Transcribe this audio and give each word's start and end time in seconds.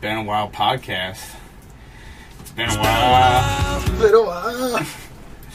This 0.00 0.26
while 0.26 0.50
podcast. 0.50 1.34
It's 2.40 2.50
Been 2.50 2.68
a 2.68 2.76
While 2.76 3.80
podcast. 3.80 5.02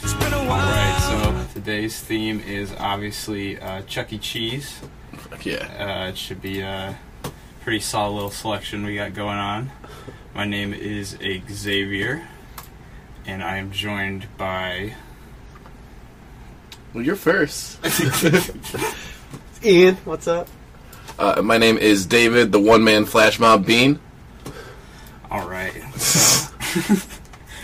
It's 0.02 0.14
been 0.14 0.32
a 0.32 0.38
while. 0.38 0.58
Alright, 0.60 1.02
so 1.02 1.54
today's 1.54 2.00
theme 2.00 2.40
is 2.40 2.74
obviously 2.78 3.60
uh, 3.60 3.82
Chuck 3.82 4.12
E. 4.12 4.18
Cheese. 4.18 4.80
Fuck 5.12 5.46
yeah. 5.46 6.04
Uh, 6.06 6.08
it 6.08 6.18
should 6.18 6.42
be 6.42 6.60
a 6.60 6.98
pretty 7.62 7.78
solid 7.78 8.14
little 8.14 8.30
selection 8.30 8.84
we 8.84 8.96
got 8.96 9.14
going 9.14 9.38
on. 9.38 9.70
My 10.34 10.44
name 10.44 10.74
is 10.74 11.16
Xavier, 11.50 12.26
and 13.24 13.44
I 13.44 13.58
am 13.58 13.70
joined 13.70 14.26
by. 14.36 14.94
Well, 16.92 17.04
you're 17.04 17.16
first. 17.16 17.78
Ian, 19.64 19.94
what's 20.04 20.26
up? 20.26 20.48
Uh, 21.16 21.40
my 21.42 21.58
name 21.58 21.78
is 21.78 22.06
David, 22.06 22.50
the 22.50 22.60
one 22.60 22.82
man 22.82 23.04
flash 23.04 23.38
mob 23.38 23.64
bean. 23.64 24.00
Alright. 25.32 25.72
So, 25.94 26.52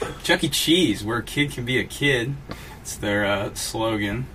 Chuck 0.23 0.43
E. 0.43 0.49
Cheese, 0.49 1.05
where 1.05 1.19
a 1.19 1.23
kid 1.23 1.53
can 1.53 1.67
be 1.67 1.79
a 1.79 1.85
kid. 1.85 2.35
It's 2.81 2.97
their 2.97 3.27
uh, 3.27 3.55
slogan. 3.55 4.27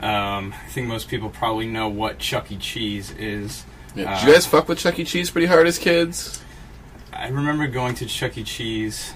Um, 0.00 0.54
I 0.54 0.68
think 0.70 0.86
most 0.86 1.08
people 1.08 1.28
probably 1.28 1.66
know 1.66 1.88
what 1.90 2.18
Chuck 2.18 2.50
E. 2.50 2.56
Cheese 2.56 3.10
is. 3.10 3.64
Yeah. 3.94 4.14
Uh, 4.14 4.20
Did 4.20 4.28
you 4.28 4.32
guys 4.32 4.46
fuck 4.46 4.68
with 4.68 4.78
Chuck 4.78 4.98
E. 4.98 5.04
Cheese 5.04 5.30
pretty 5.30 5.46
hard 5.46 5.66
as 5.66 5.78
kids? 5.78 6.42
I 7.12 7.28
remember 7.28 7.66
going 7.66 7.94
to 7.96 8.06
Chuck 8.06 8.38
E. 8.38 8.44
Cheese, 8.44 9.12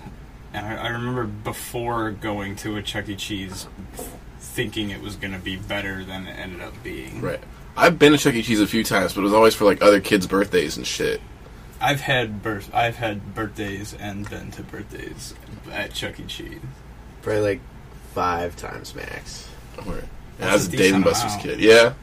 and 0.52 0.66
I, 0.66 0.74
I 0.74 0.88
remember 0.88 1.24
before 1.24 2.10
going 2.10 2.56
to 2.56 2.76
a 2.76 2.82
Chuck 2.82 3.08
E. 3.08 3.16
Cheese 3.16 3.68
thinking 4.38 4.90
it 4.90 5.00
was 5.00 5.16
going 5.16 5.32
to 5.32 5.38
be 5.38 5.56
better 5.56 6.04
than 6.04 6.26
it 6.26 6.32
ended 6.38 6.60
up 6.60 6.74
being. 6.82 7.22
Right. 7.22 7.40
I've 7.74 7.98
been 7.98 8.12
to 8.12 8.18
Chuck 8.18 8.34
E. 8.34 8.42
Cheese 8.42 8.60
a 8.60 8.66
few 8.66 8.84
times, 8.84 9.14
but 9.14 9.22
it 9.22 9.24
was 9.24 9.32
always 9.32 9.54
for 9.54 9.64
like 9.64 9.80
other 9.80 10.00
kids' 10.00 10.26
birthdays 10.26 10.76
and 10.76 10.86
shit. 10.86 11.22
I've 11.82 12.00
had 12.00 12.42
birth, 12.42 12.70
I've 12.74 12.96
had 12.96 13.34
birthdays 13.34 13.94
and 13.94 14.28
been 14.28 14.50
to 14.52 14.62
birthdays 14.62 15.34
at 15.70 15.92
Chuck 15.94 16.20
E. 16.20 16.24
Cheese. 16.24 16.60
Probably 17.22 17.40
like 17.42 17.60
five 18.14 18.56
times 18.56 18.94
max. 18.94 19.48
Right. 19.84 20.04
That's 20.38 20.50
I 20.50 20.54
was 20.54 20.68
a 20.68 20.72
a 20.72 20.76
Dave 20.76 20.94
and 20.94 21.04
Buster's 21.04 21.32
amount. 21.32 21.42
kid. 21.42 21.60
Yeah. 21.60 21.94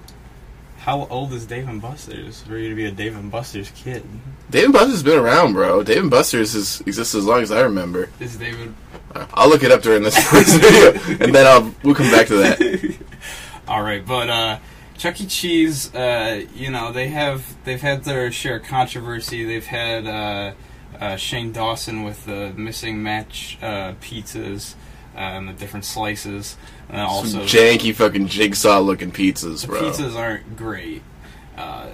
How 0.80 1.06
old 1.08 1.34
is 1.34 1.46
Dave 1.46 1.68
and 1.68 1.82
Buster's? 1.82 2.42
For 2.42 2.58
you 2.58 2.70
to 2.70 2.76
be 2.76 2.86
a 2.86 2.92
Dave 2.92 3.16
and 3.16 3.30
Buster's 3.30 3.70
kid, 3.72 4.04
Dave 4.50 4.66
and 4.66 4.74
Buster's 4.74 5.04
been 5.04 5.20
around, 5.20 5.54
bro. 5.54 5.84
Dave 5.84 6.02
and 6.02 6.10
Buster's 6.10 6.54
has 6.54 6.82
existed 6.82 7.18
as 7.20 7.26
long 7.26 7.42
as 7.42 7.52
I 7.52 7.62
remember. 7.62 8.10
is 8.20 8.38
David? 8.38 8.74
Uh, 9.14 9.26
I'll 9.34 9.50
look 9.50 9.64
it 9.64 9.72
up 9.72 9.82
during 9.82 10.04
this, 10.04 10.16
this 10.32 10.56
video, 10.56 11.16
and 11.26 11.36
then 11.36 11.46
I'll 11.46 11.74
we'll 11.84 11.96
come 11.96 12.10
back 12.12 12.28
to 12.28 12.36
that. 12.38 12.96
All 13.68 13.82
right, 13.84 14.06
but 14.06 14.30
uh, 14.30 14.60
Chuck 15.00 15.22
E. 15.22 15.26
Cheese, 15.26 15.96
uh, 15.96 16.46
you 16.54 16.70
know, 16.70 16.92
they 16.92 17.08
have 17.08 17.56
they've 17.64 17.82
had 17.82 18.04
their 18.04 18.32
share 18.34 18.58
of 18.58 18.64
controversy. 18.64 19.46
They've 19.46 19.66
had 19.66 20.06
uh, 20.06 20.54
uh, 21.00 21.16
Shane 21.16 21.54
Dawson 21.54 22.04
with 22.04 22.26
the 22.26 22.52
missing 22.58 23.02
match 23.02 23.58
uh, 23.62 23.94
pizzas 24.02 24.76
uh, 25.16 25.20
and 25.20 25.48
the 25.48 25.54
different 25.54 25.86
slices, 25.86 26.58
and 26.90 26.98
then 26.98 27.06
also 27.06 27.40
Some 27.40 27.42
janky 27.48 27.96
fucking 27.96 28.28
jigsaw 28.28 28.80
looking 28.80 29.12
pizzas, 29.12 29.62
the 29.62 29.68
bro. 29.68 29.82
pizzas 29.82 30.16
aren't 30.18 30.58
great, 30.58 31.02
uh, 31.58 31.88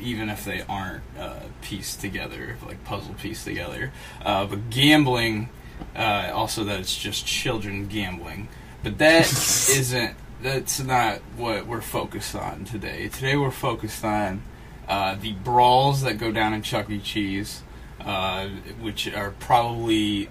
even 0.00 0.30
if 0.30 0.44
they 0.44 0.62
aren't 0.68 1.02
uh, 1.18 1.40
pieced 1.62 2.00
together, 2.00 2.56
like 2.64 2.84
puzzle 2.84 3.14
pieced 3.14 3.44
together. 3.44 3.90
Uh, 4.24 4.46
but 4.46 4.70
gambling, 4.70 5.48
uh, 5.96 6.30
also 6.32 6.62
that 6.62 6.78
it's 6.78 6.96
just 6.96 7.26
children 7.26 7.88
gambling. 7.88 8.46
But 8.84 8.98
that 8.98 9.22
isn't. 9.32 10.14
That's 10.42 10.80
not 10.82 11.18
what 11.36 11.66
we're 11.66 11.80
focused 11.80 12.34
on 12.34 12.64
today. 12.64 13.08
Today 13.08 13.36
we're 13.36 13.52
focused 13.52 14.04
on 14.04 14.42
uh, 14.88 15.14
the 15.14 15.32
brawls 15.32 16.02
that 16.02 16.18
go 16.18 16.32
down 16.32 16.52
in 16.52 16.62
Chuck 16.62 16.90
E. 16.90 16.98
Cheese, 16.98 17.62
uh, 18.00 18.48
which 18.80 19.06
are 19.14 19.30
probably 19.38 20.28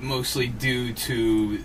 mostly 0.00 0.48
due 0.48 0.92
to 0.92 1.64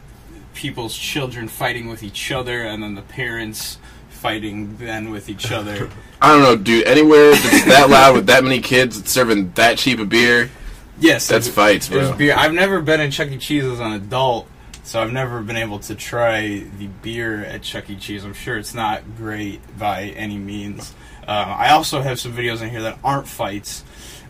people's 0.54 0.96
children 0.96 1.48
fighting 1.48 1.88
with 1.88 2.04
each 2.04 2.32
other 2.32 2.62
and 2.62 2.84
then 2.84 2.94
the 2.96 3.02
parents 3.02 3.78
fighting 4.10 4.78
then 4.78 5.10
with 5.10 5.28
each 5.28 5.52
other. 5.52 5.90
I 6.22 6.28
don't 6.34 6.44
know, 6.44 6.56
dude. 6.56 6.86
Anywhere 6.86 7.32
that's 7.32 7.66
that 7.66 7.90
loud 7.90 8.14
with 8.16 8.28
that 8.28 8.44
many 8.44 8.62
kids 8.62 9.00
that's 9.00 9.12
serving 9.12 9.52
that 9.54 9.80
cheap 9.80 9.98
a 10.00 10.06
beer, 10.06 10.52
yes, 11.00 11.28
that's 11.28 11.48
it- 11.48 11.52
fights, 11.54 11.90
bro. 11.90 12.14
beer. 12.16 12.36
I've 12.38 12.54
never 12.54 12.82
been 12.82 13.00
in 13.02 13.10
Chuck 13.10 13.30
E. 13.30 13.38
Cheese 13.38 13.64
as 13.64 13.80
an 13.80 13.94
adult, 13.94 14.48
so 14.90 15.00
I've 15.00 15.14
never 15.14 15.44
been 15.44 15.56
able 15.56 15.78
to 15.82 15.94
try 15.94 16.64
the 16.80 16.88
beer 17.04 17.46
at 17.46 17.62
Chuck 17.62 17.92
E. 17.92 17.96
Cheese. 17.96 18.26
I'm 18.26 18.34
sure 18.34 18.58
it's 18.58 18.74
not 18.74 19.16
great 19.18 19.62
by 19.78 20.06
any 20.06 20.40
means. 20.40 20.96
Uh, 21.28 21.58
I 21.60 21.70
also 21.74 22.02
have 22.02 22.20
some 22.20 22.34
videos 22.34 22.64
in 22.64 22.72
here 22.72 22.82
that 22.82 22.98
aren't 23.04 23.28
fights. 23.28 23.84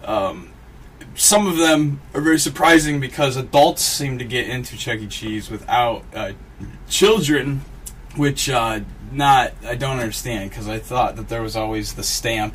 Um, 0.03 0.50
some 1.16 1.47
of 1.47 1.56
them 1.56 2.02
are 2.14 2.20
very 2.20 2.40
surprising 2.40 3.00
because 3.00 3.38
adults 3.38 3.81
seem 3.81 4.18
to 4.18 4.25
get 4.25 4.50
into 4.50 4.75
Chuck 4.75 5.00
E. 5.00 5.08
Cheese 5.08 5.50
without 5.50 6.03
uh, 6.14 6.34
children, 6.90 7.62
which 8.18 8.50
uh, 8.50 8.81
not 9.14 9.53
I 9.66 9.76
don't 9.76 10.00
understand 10.00 10.50
because 10.50 10.68
I 10.68 10.80
thought 10.80 11.16
that 11.16 11.30
there 11.30 11.41
was 11.41 11.56
always 11.56 11.94
the 11.94 12.03
stamp, 12.03 12.53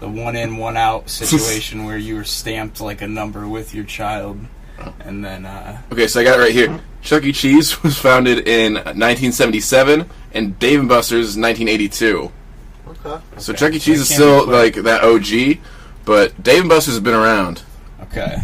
the 0.00 0.08
one 0.08 0.34
in 0.34 0.56
one 0.56 0.78
out 0.78 1.10
situation 1.10 1.84
where 1.84 1.98
you 1.98 2.14
were 2.14 2.24
stamped 2.24 2.80
like 2.80 3.02
a 3.02 3.06
number 3.06 3.46
with 3.46 3.74
your 3.74 3.84
child, 3.84 4.38
and 5.00 5.24
then 5.24 5.46
uh, 5.46 5.80
Okay, 5.92 6.06
so 6.06 6.20
I 6.20 6.24
got 6.24 6.38
it 6.38 6.42
right 6.42 6.52
here. 6.52 6.80
Chuck 7.02 7.24
E. 7.24 7.32
Cheese 7.32 7.82
was 7.82 7.98
founded 7.98 8.48
in 8.48 8.74
1977, 8.74 10.08
and 10.32 10.58
Dave 10.58 10.80
and 10.80 10.88
Buster's 10.88 11.36
1982. 11.36 12.30
Okay. 12.88 13.22
So 13.38 13.52
Okay. 13.52 13.58
Chuck 13.58 13.72
E. 13.72 13.78
Cheese 13.78 13.98
That 13.98 14.02
is 14.02 14.08
can't 14.08 14.16
still 14.16 14.46
like 14.46 14.74
that 14.76 15.04
OG, 15.04 15.58
but 16.04 16.42
Dave 16.42 16.60
and 16.60 16.68
Buster's 16.68 16.94
has 16.94 17.02
been 17.02 17.14
around. 17.14 17.62
okay. 18.02 18.38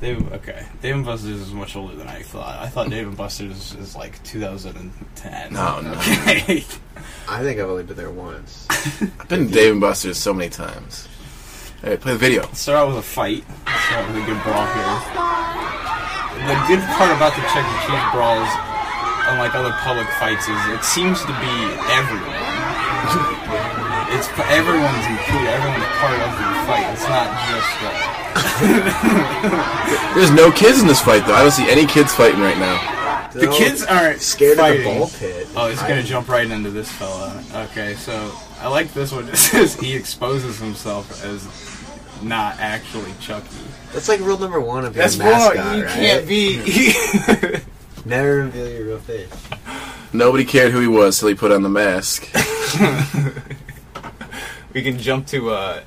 Dave, 0.00 0.32
okay, 0.32 0.64
Dave 0.80 0.94
and 0.94 1.04
Buster's 1.04 1.40
is 1.40 1.52
much 1.52 1.74
older 1.74 1.96
than 1.96 2.06
I 2.06 2.22
thought. 2.22 2.56
I 2.60 2.68
thought 2.68 2.88
Dave 2.88 3.08
and 3.08 3.16
Buster's 3.16 3.74
is 3.74 3.96
like 3.96 4.22
2010. 4.22 5.52
No, 5.52 5.80
no. 5.80 5.90
Okay. 5.92 6.64
I 7.28 7.42
think 7.42 7.58
I've 7.60 7.68
only 7.68 7.82
been 7.82 7.96
there 7.96 8.10
once. 8.10 8.68
I've 8.70 9.28
been 9.28 9.48
to 9.48 9.52
Dave 9.52 9.72
and 9.72 9.80
Buster's 9.80 10.16
so 10.16 10.32
many 10.32 10.50
times. 10.50 11.08
All 11.78 11.90
right, 11.90 12.00
play 12.00 12.10
the 12.12 12.18
video. 12.18 12.42
Let's 12.42 12.58
start 12.58 12.78
out 12.78 12.88
with 12.88 12.98
a 12.98 13.02
fight. 13.06 13.44
Let's 13.62 13.84
start 13.86 14.08
with 14.10 14.16
a 14.18 14.26
good 14.26 14.42
brawl 14.42 14.66
here. 14.66 14.98
The 16.42 16.58
good 16.66 16.82
part 16.98 17.14
about 17.14 17.38
the 17.38 17.42
Chuck 17.54 17.62
E. 17.62 17.74
Cheese 17.86 18.02
brawls, 18.10 18.50
unlike 19.30 19.54
other 19.54 19.70
public 19.86 20.10
fights, 20.18 20.50
is 20.50 20.58
it 20.74 20.82
seems 20.82 21.22
to 21.22 21.30
be 21.38 21.54
everyone. 21.94 22.34
It's 24.10 24.26
everyone's 24.50 25.06
included. 25.06 25.54
Everyone's 25.54 25.86
part 26.02 26.18
of 26.18 26.34
the 26.34 26.50
fight. 26.66 26.90
It's 26.90 27.06
not 27.06 27.30
just. 27.46 27.70
Uh, 27.78 30.14
There's 30.18 30.32
no 30.32 30.50
kids 30.50 30.80
in 30.80 30.88
this 30.88 31.00
fight 31.00 31.24
though. 31.26 31.34
I 31.34 31.42
don't 31.42 31.52
see 31.52 31.70
any 31.70 31.86
kids 31.86 32.12
fighting 32.12 32.40
right 32.40 32.58
now. 32.58 33.30
the 33.32 33.46
kids 33.48 33.84
aren't 33.84 34.20
scared 34.20 34.58
fighting. 34.58 34.80
of 34.80 34.84
the 34.94 34.98
ball 34.98 35.10
pit. 35.10 35.46
Oh, 35.54 35.68
he's 35.68 35.80
gonna 35.82 36.02
jump 36.02 36.28
right 36.28 36.50
into 36.50 36.70
this 36.70 36.90
fella. 36.90 37.40
Okay, 37.70 37.94
so 37.94 38.32
I 38.60 38.66
like 38.66 38.92
this 38.94 39.12
one. 39.12 39.28
It 39.32 39.36
says 39.36 39.78
he 39.78 39.94
exposes 39.94 40.58
himself 40.58 41.24
as 41.24 41.46
not 42.22 42.58
actually 42.58 43.12
Chucky. 43.20 43.48
That's 43.92 44.08
like 44.08 44.20
rule 44.20 44.38
number 44.38 44.60
one 44.60 44.84
of 44.84 44.92
being 44.92 45.02
That's 45.02 45.16
a 45.16 45.18
mascot, 45.18 45.56
wrong. 45.56 45.78
You 45.78 45.84
right? 45.84 45.92
can't 45.92 46.28
be. 46.28 47.60
Never 48.04 48.36
reveal 48.36 48.68
your 48.68 48.84
real 48.86 48.98
face. 48.98 49.30
Nobody 50.12 50.44
cared 50.44 50.72
who 50.72 50.80
he 50.80 50.88
was 50.88 51.18
till 51.18 51.28
he 51.28 51.34
put 51.34 51.52
on 51.52 51.62
the 51.62 51.68
mask. 51.68 52.28
we 54.74 54.82
can 54.82 54.98
jump 54.98 55.26
to 55.26 55.50
uh 55.50 55.80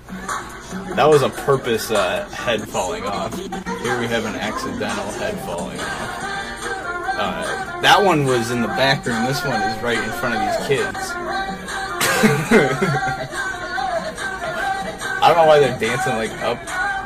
that 0.96 1.08
was 1.08 1.22
a 1.22 1.30
purpose 1.30 1.92
uh, 1.92 2.28
head 2.30 2.62
falling 2.68 3.04
off 3.06 3.38
here 3.38 4.00
we 4.00 4.08
have 4.08 4.26
an 4.26 4.36
accidental 4.36 5.06
head 5.14 5.38
falling 5.46 5.80
off 5.80 6.20
uh, 7.18 7.82
that 7.82 8.02
one 8.04 8.26
was 8.26 8.52
in 8.52 8.62
the 8.62 8.68
back 8.70 9.06
room 9.06 9.24
this 9.26 9.44
one 9.46 9.62
is 9.62 9.82
right 9.84 9.98
in 9.98 10.10
front 10.20 10.36
of 10.36 10.42
these 10.42 10.68
kids 10.68 10.98
i 15.22 15.28
don't 15.28 15.38
know 15.38 15.46
why 15.46 15.60
they're 15.60 15.78
dancing 15.80 16.14
like 16.16 16.32
up 16.42 16.58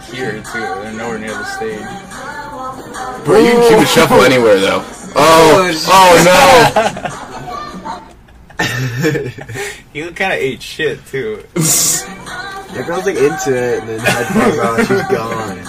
here 0.05 0.31
too 0.43 0.59
they're 0.59 0.93
nowhere 0.93 1.19
near 1.19 1.29
the 1.31 1.45
stage 1.45 1.81
Bro, 3.25 3.39
you 3.39 3.51
can 3.51 3.69
keep 3.69 3.79
the 3.79 3.85
shuffle 3.85 4.21
anywhere 4.29 4.59
though. 4.59 4.83
Oh, 5.15 5.71
oh 5.87 6.13
no. 8.59 8.65
he 9.93 10.01
kind 10.11 10.33
of 10.33 10.39
ate 10.39 10.61
shit 10.61 11.05
too 11.07 11.43
The 11.53 12.83
girl's 12.85 13.05
like 13.05 13.15
into 13.17 13.55
it, 13.55 13.79
and 13.79 13.89
then 13.89 13.99
head 13.99 14.27
falls 14.27 14.59
off, 14.59 14.79
she's 14.87 15.17
gone. 15.17 15.59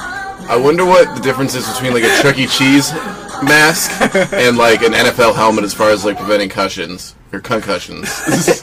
I 0.49 0.57
wonder 0.57 0.85
what 0.85 1.13
the 1.17 1.21
difference 1.23 1.55
is 1.55 1.67
between 1.73 1.93
like 1.95 2.05
a 2.05 2.23
Chuck 2.23 2.39
E. 2.39 2.47
Cheese 2.47 2.93
mask 3.43 3.91
and 4.33 4.57
like 4.57 4.83
an 4.83 4.93
NFL 4.93 5.35
helmet 5.35 5.65
as 5.65 5.75
far 5.75 5.91
as 5.91 6.05
like 6.05 6.17
preventing 6.19 6.49
concussions 6.49 7.15
or 7.33 7.41
concussions. 7.41 8.09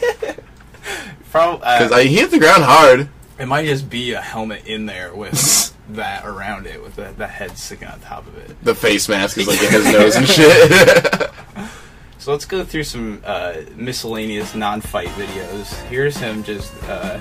Prob- 1.31 1.59
uh, 1.63 1.79
Because 1.79 1.91
I 1.91 2.03
he 2.03 2.15
hit 2.17 2.31
the 2.31 2.39
ground 2.39 2.63
hard. 2.63 3.09
It 3.43 3.47
might 3.47 3.65
just 3.65 3.89
be 3.89 4.13
a 4.13 4.21
helmet 4.21 4.67
in 4.67 4.85
there 4.85 5.13
with 5.13 5.75
that 5.89 6.25
around 6.25 6.65
it, 6.65 6.81
with 6.81 6.95
the, 6.95 7.13
the 7.17 7.27
head 7.27 7.57
sticking 7.57 7.89
on 7.89 7.99
top 7.99 8.25
of 8.25 8.37
it. 8.37 8.55
The 8.63 8.73
face 8.73 9.09
mask 9.09 9.37
is 9.37 9.49
like 9.49 9.61
in 9.61 9.69
his 9.69 9.83
nose 9.91 10.15
and 10.15 10.25
shit. 10.27 11.29
So 12.19 12.31
let's 12.31 12.45
go 12.45 12.63
through 12.63 12.85
some 12.85 13.21
uh, 13.25 13.55
miscellaneous 13.75 14.55
non-fight 14.55 15.09
videos. 15.09 15.73
Here's 15.87 16.15
him 16.15 16.41
just 16.45 16.73
uh, 16.83 17.19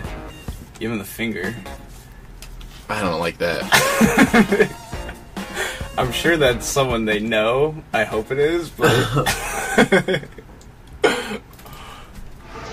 giving 0.78 0.98
the 0.98 1.04
finger. 1.04 1.52
I 2.88 3.02
don't 3.02 3.18
like 3.18 3.36
that. 3.38 4.70
I'm 5.98 6.12
sure 6.12 6.36
that's 6.36 6.66
someone 6.66 7.04
they 7.04 7.18
know. 7.18 7.82
I 7.92 8.04
hope 8.04 8.30
it 8.30 8.38
is, 8.38 8.70
but 8.70 8.92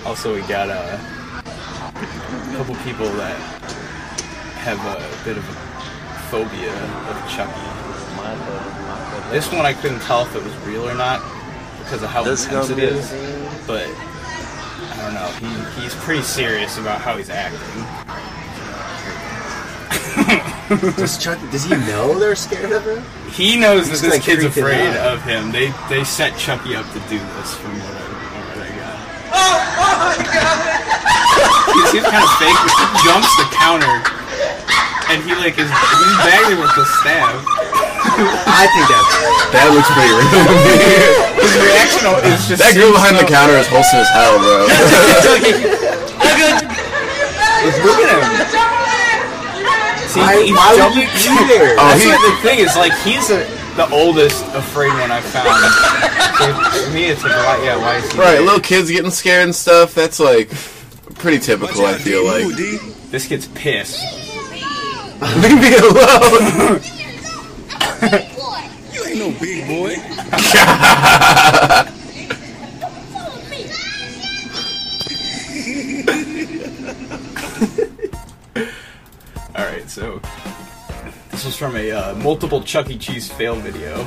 also 0.06 0.32
we 0.36 0.42
got 0.42 0.70
uh, 0.70 0.96
a 0.96 1.19
couple 2.60 2.74
people 2.84 3.06
that 3.16 3.38
have 4.60 4.76
a 4.84 5.24
bit 5.24 5.38
of 5.38 5.48
a 5.48 5.52
phobia 6.28 6.68
of 7.08 7.16
Chucky. 7.32 7.56
This 9.32 9.50
one 9.50 9.64
I 9.64 9.72
couldn't 9.72 10.00
tell 10.00 10.26
if 10.26 10.36
it 10.36 10.44
was 10.44 10.54
real 10.66 10.86
or 10.86 10.94
not 10.94 11.22
because 11.78 12.02
of 12.02 12.10
how 12.10 12.22
This 12.22 12.44
intense 12.44 12.68
gonna 12.68 12.82
it 12.82 12.90
be 12.90 12.94
a 12.94 12.98
is, 12.98 13.08
scene. 13.08 13.48
but 13.66 13.88
I 13.88 14.96
don't 15.00 15.14
know. 15.14 15.26
He 15.40 15.80
he's 15.80 15.94
pretty 15.94 16.20
serious 16.20 16.76
about 16.76 17.00
how 17.00 17.16
he's 17.16 17.30
acting. 17.30 17.58
Does 20.98 21.16
Chuck? 21.16 21.38
Does 21.50 21.64
he 21.64 21.70
know 21.70 22.18
they're 22.18 22.36
scared 22.36 22.72
of 22.72 22.84
him? 22.84 23.02
He 23.32 23.56
knows 23.56 23.88
He's 23.88 24.02
that 24.02 24.08
this 24.08 24.16
like 24.18 24.22
kid's 24.26 24.44
afraid 24.44 24.86
out. 24.98 25.14
of 25.14 25.22
him. 25.22 25.50
They 25.50 25.72
they 25.88 26.04
set 26.04 26.36
Chucky 26.36 26.76
up 26.76 26.84
to 26.92 27.00
do 27.08 27.18
this 27.18 27.54
from 27.54 27.72
what 27.80 27.96
I, 27.96 28.00
what 28.52 28.66
I 28.66 28.70
got. 31.64 31.69
He 31.80 31.96
seems 31.96 32.06
kind 32.12 32.20
of 32.20 32.32
fake. 32.36 32.58
But 32.60 32.72
he 32.76 32.86
jumps 33.08 33.30
the 33.40 33.46
counter, 33.56 33.94
and 35.08 35.18
he 35.24 35.32
like 35.40 35.56
is 35.56 35.68
he's 35.72 36.16
bagging 36.28 36.60
with 36.60 36.72
the 36.76 36.84
stab. 37.00 37.40
I 38.46 38.68
think 38.68 38.84
that's. 38.90 39.14
That 39.56 39.66
looks 39.72 39.88
pretty 39.96 40.12
real. 40.12 40.28
His 41.40 41.52
reaction 41.56 42.04
is 42.28 42.44
just 42.46 42.60
That 42.62 42.74
girl 42.76 42.92
behind 42.92 43.16
the 43.16 43.24
counter 43.26 43.56
is 43.56 43.66
wholesome 43.66 44.04
as 44.04 44.10
hell, 44.12 44.36
bro. 44.38 44.68
Look 47.84 47.98
at 48.00 48.10
him. 48.10 48.30
See, 50.08 50.20
Why, 50.20 50.42
he's 50.42 50.56
why 50.56 50.70
would 50.70 50.78
jumping- 50.78 51.08
you 51.22 51.38
be 51.38 51.46
there? 51.46 51.76
Oh, 51.78 51.86
That's 51.90 52.02
he- 52.02 52.08
what 52.10 52.20
the 52.30 52.34
thing 52.42 52.58
is. 52.60 52.74
Like 52.76 52.92
he's 53.04 53.30
a, 53.30 53.46
the 53.76 53.88
oldest 53.90 54.44
afraid 54.54 54.90
one 54.98 55.10
I 55.10 55.20
found. 55.20 55.54
So 56.38 56.46
to 56.86 56.90
me, 56.92 57.04
it's 57.06 57.22
like, 57.22 57.32
why, 57.32 57.62
yeah, 57.64 57.76
why 57.76 57.96
is 57.96 58.10
he 58.12 58.18
right, 58.18 58.32
there? 58.32 58.40
little 58.42 58.60
kids 58.60 58.90
getting 58.90 59.10
scared 59.10 59.44
and 59.44 59.54
stuff. 59.54 59.94
That's 59.94 60.18
like 60.18 60.50
pretty 61.20 61.38
typical. 61.38 61.84
I 61.84 61.94
feel 61.94 62.24
like. 62.24 62.46
This 63.10 63.28
gets 63.28 63.46
pissed. 63.48 64.02
Leave 65.20 65.60
me 65.60 65.76
alone. 65.76 66.80
You 68.92 69.04
ain't 69.04 69.18
no 69.18 69.30
big 69.38 69.66
boy. 69.66 69.96
All 79.54 79.66
right, 79.66 79.90
so 79.90 80.20
this 81.30 81.44
was 81.44 81.56
from 81.56 81.76
a 81.76 81.90
uh, 81.90 82.14
multiple 82.16 82.62
Chuck 82.62 82.88
E. 82.88 82.96
Cheese 82.96 83.30
fail 83.30 83.56
video. 83.56 84.06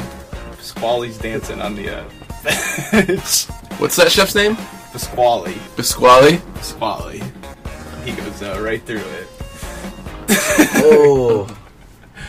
Squally's 0.60 1.18
dancing 1.19 1.62
on 1.62 1.75
the 1.75 1.95
uh, 1.95 2.04
bench. 2.44 3.45
What's 3.80 3.98
that 3.98 4.12
chef's 4.12 4.33
name? 4.33 4.57
The 4.94 5.00
Squally, 5.00 5.54
Bisqually. 5.75 6.40
Squally. 6.63 7.22
He 8.06 8.12
goes 8.12 8.42
uh, 8.44 8.60
right 8.62 8.81
through 8.84 8.98
it, 8.98 9.28
Oh, 10.86 11.57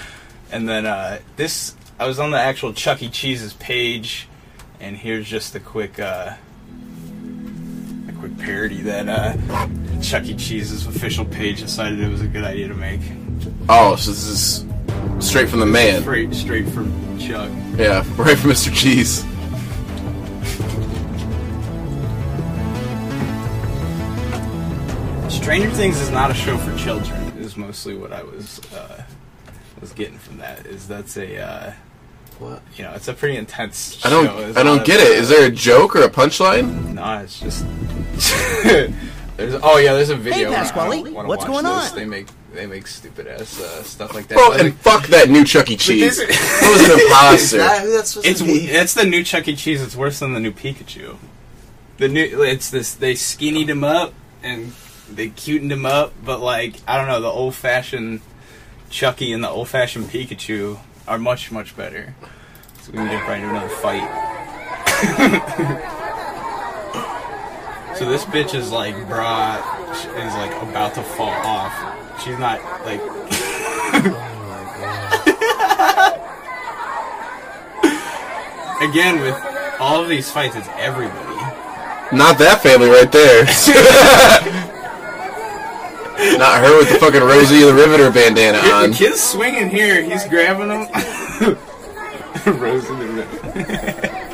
and 0.52 0.68
then 0.68 0.86
uh, 0.86 1.18
this. 1.36 1.76
I 1.98 2.06
was 2.06 2.18
on 2.18 2.30
the 2.30 2.38
actual 2.38 2.72
Chuck 2.72 3.02
E. 3.02 3.08
Cheese's 3.10 3.52
page, 3.54 4.28
and 4.80 4.96
here's 4.96 5.28
just 5.28 5.54
a 5.54 5.60
quick, 5.60 6.00
uh, 6.00 6.34
a 8.08 8.12
quick 8.18 8.36
parody 8.38 8.80
that 8.82 9.08
uh, 9.08 9.36
Chuck 10.00 10.24
E. 10.24 10.34
Cheese's 10.34 10.86
official 10.86 11.24
page 11.26 11.60
decided 11.60 12.00
it 12.00 12.08
was 12.08 12.22
a 12.22 12.26
good 12.28 12.44
idea 12.44 12.68
to 12.68 12.74
make. 12.74 13.00
Oh, 13.68 13.94
so 13.96 14.10
this 14.10 14.26
is 14.26 14.64
straight 15.18 15.48
from 15.48 15.60
the 15.60 15.66
man. 15.66 16.00
Straight, 16.02 16.34
straight 16.34 16.68
from 16.68 17.18
Chuck. 17.18 17.50
Yeah, 17.76 17.98
right 18.16 18.38
from 18.38 18.50
Mr. 18.50 18.74
Cheese. 18.74 19.24
Stranger 25.44 25.70
Things 25.72 26.00
is 26.00 26.10
not 26.10 26.30
a 26.30 26.34
show 26.34 26.56
for 26.56 26.74
children. 26.78 27.20
Is 27.38 27.54
mostly 27.54 27.94
what 27.94 28.14
I 28.14 28.22
was 28.22 28.60
uh, 28.72 29.02
was 29.78 29.92
getting 29.92 30.16
from 30.16 30.38
that. 30.38 30.64
Is 30.64 30.88
that's 30.88 31.18
a 31.18 31.38
uh, 31.38 31.72
what? 32.38 32.62
you 32.76 32.84
know 32.84 32.92
it's 32.94 33.08
a 33.08 33.12
pretty 33.12 33.36
intense. 33.36 34.04
I 34.06 34.08
don't. 34.08 34.24
Show. 34.24 34.36
There's 34.40 34.56
I 34.56 34.62
a 34.62 34.64
lot 34.64 34.70
don't 34.70 34.80
of, 34.80 34.86
get 34.86 35.00
it. 35.00 35.18
Is 35.18 35.28
there 35.28 35.46
a 35.46 35.50
joke 35.50 35.96
or 35.96 36.02
a 36.02 36.08
punchline? 36.08 36.94
No, 36.94 37.18
it's 37.18 37.38
just. 37.40 37.66
there's 39.36 39.54
oh 39.62 39.76
yeah, 39.76 39.92
there's 39.92 40.08
a 40.08 40.16
video. 40.16 40.48
Hey, 40.48 40.56
Pasquale, 40.56 41.02
what's 41.12 41.28
watch 41.44 41.46
going 41.46 41.64
this. 41.64 41.90
on? 41.90 41.96
They 41.98 42.06
make 42.06 42.26
they 42.54 42.64
make 42.66 42.86
stupid 42.86 43.26
ass 43.26 43.60
uh, 43.60 43.82
stuff 43.82 44.14
like 44.14 44.28
that. 44.28 44.36
Bro, 44.36 44.48
But, 44.52 44.60
and 44.60 44.68
like, 44.70 44.78
fuck 44.78 45.06
that 45.08 45.28
new 45.28 45.44
Chuck 45.44 45.70
E. 45.70 45.76
Cheese. 45.76 46.16
this- 46.16 46.60
That 46.60 46.70
was 46.72 46.88
an 46.88 46.96
Is 46.96 47.52
imposter. 47.52 47.56
that 47.58 47.82
who 47.82 47.92
that's 47.92 48.16
it's 48.16 48.38
to 48.40 48.46
be? 48.46 48.66
it's 48.66 48.94
the 48.94 49.04
new 49.04 49.22
Chuck 49.22 49.46
E. 49.46 49.54
Cheese. 49.56 49.82
It's 49.82 49.94
worse 49.94 50.20
than 50.20 50.32
the 50.32 50.40
new 50.40 50.52
Pikachu. 50.52 51.18
The 51.98 52.08
new 52.08 52.42
it's 52.44 52.70
this 52.70 52.94
they 52.94 53.14
skinnied 53.14 53.68
him 53.68 53.84
up 53.84 54.14
and 54.42 54.72
they 55.10 55.28
cutened 55.28 55.72
him 55.72 55.86
up, 55.86 56.12
but 56.24 56.40
like 56.40 56.76
I 56.86 56.96
don't 56.96 57.08
know 57.08 57.20
the 57.20 57.28
old 57.28 57.54
fashioned 57.54 58.20
Chucky 58.90 59.32
and 59.32 59.42
the 59.42 59.48
old 59.48 59.68
fashioned 59.68 60.06
Pikachu 60.06 60.78
are 61.06 61.18
much 61.18 61.50
much 61.50 61.76
better. 61.76 62.14
So 62.82 62.92
we 62.92 62.98
can 62.98 63.08
get 63.08 63.28
right 63.28 63.38
into 63.38 63.50
another 63.50 63.68
fight. 63.68 64.08
so 67.96 68.08
this 68.08 68.24
bitch 68.26 68.54
is 68.54 68.70
like 68.70 68.94
bra 69.08 69.56
is 69.92 70.34
like 70.34 70.52
about 70.62 70.94
to 70.94 71.02
fall 71.02 71.30
off. 71.30 71.72
She's 72.22 72.38
not 72.38 72.62
like 72.84 73.00
again 78.80 79.20
with 79.20 79.34
all 79.80 80.02
of 80.02 80.08
these 80.08 80.30
fights, 80.30 80.56
it's 80.56 80.68
everybody. 80.76 81.34
Not 82.14 82.38
that 82.38 82.62
family 82.62 82.88
right 82.88 83.10
there. 83.10 83.44
Not 86.38 86.64
her 86.64 86.76
with 86.78 86.90
the 86.90 86.98
fucking 86.98 87.20
Rosie 87.22 87.60
the 87.62 87.74
Riveter 87.74 88.10
bandana 88.10 88.58
The 88.62 88.72
on. 88.72 88.92
kid's 88.92 89.20
swinging 89.22 89.70
here. 89.70 90.02
He's 90.02 90.24
grabbing 90.28 90.68
them. 90.68 90.88
Rose 92.60 92.88
in 92.90 92.98
the 92.98 93.06
river. 93.06 94.20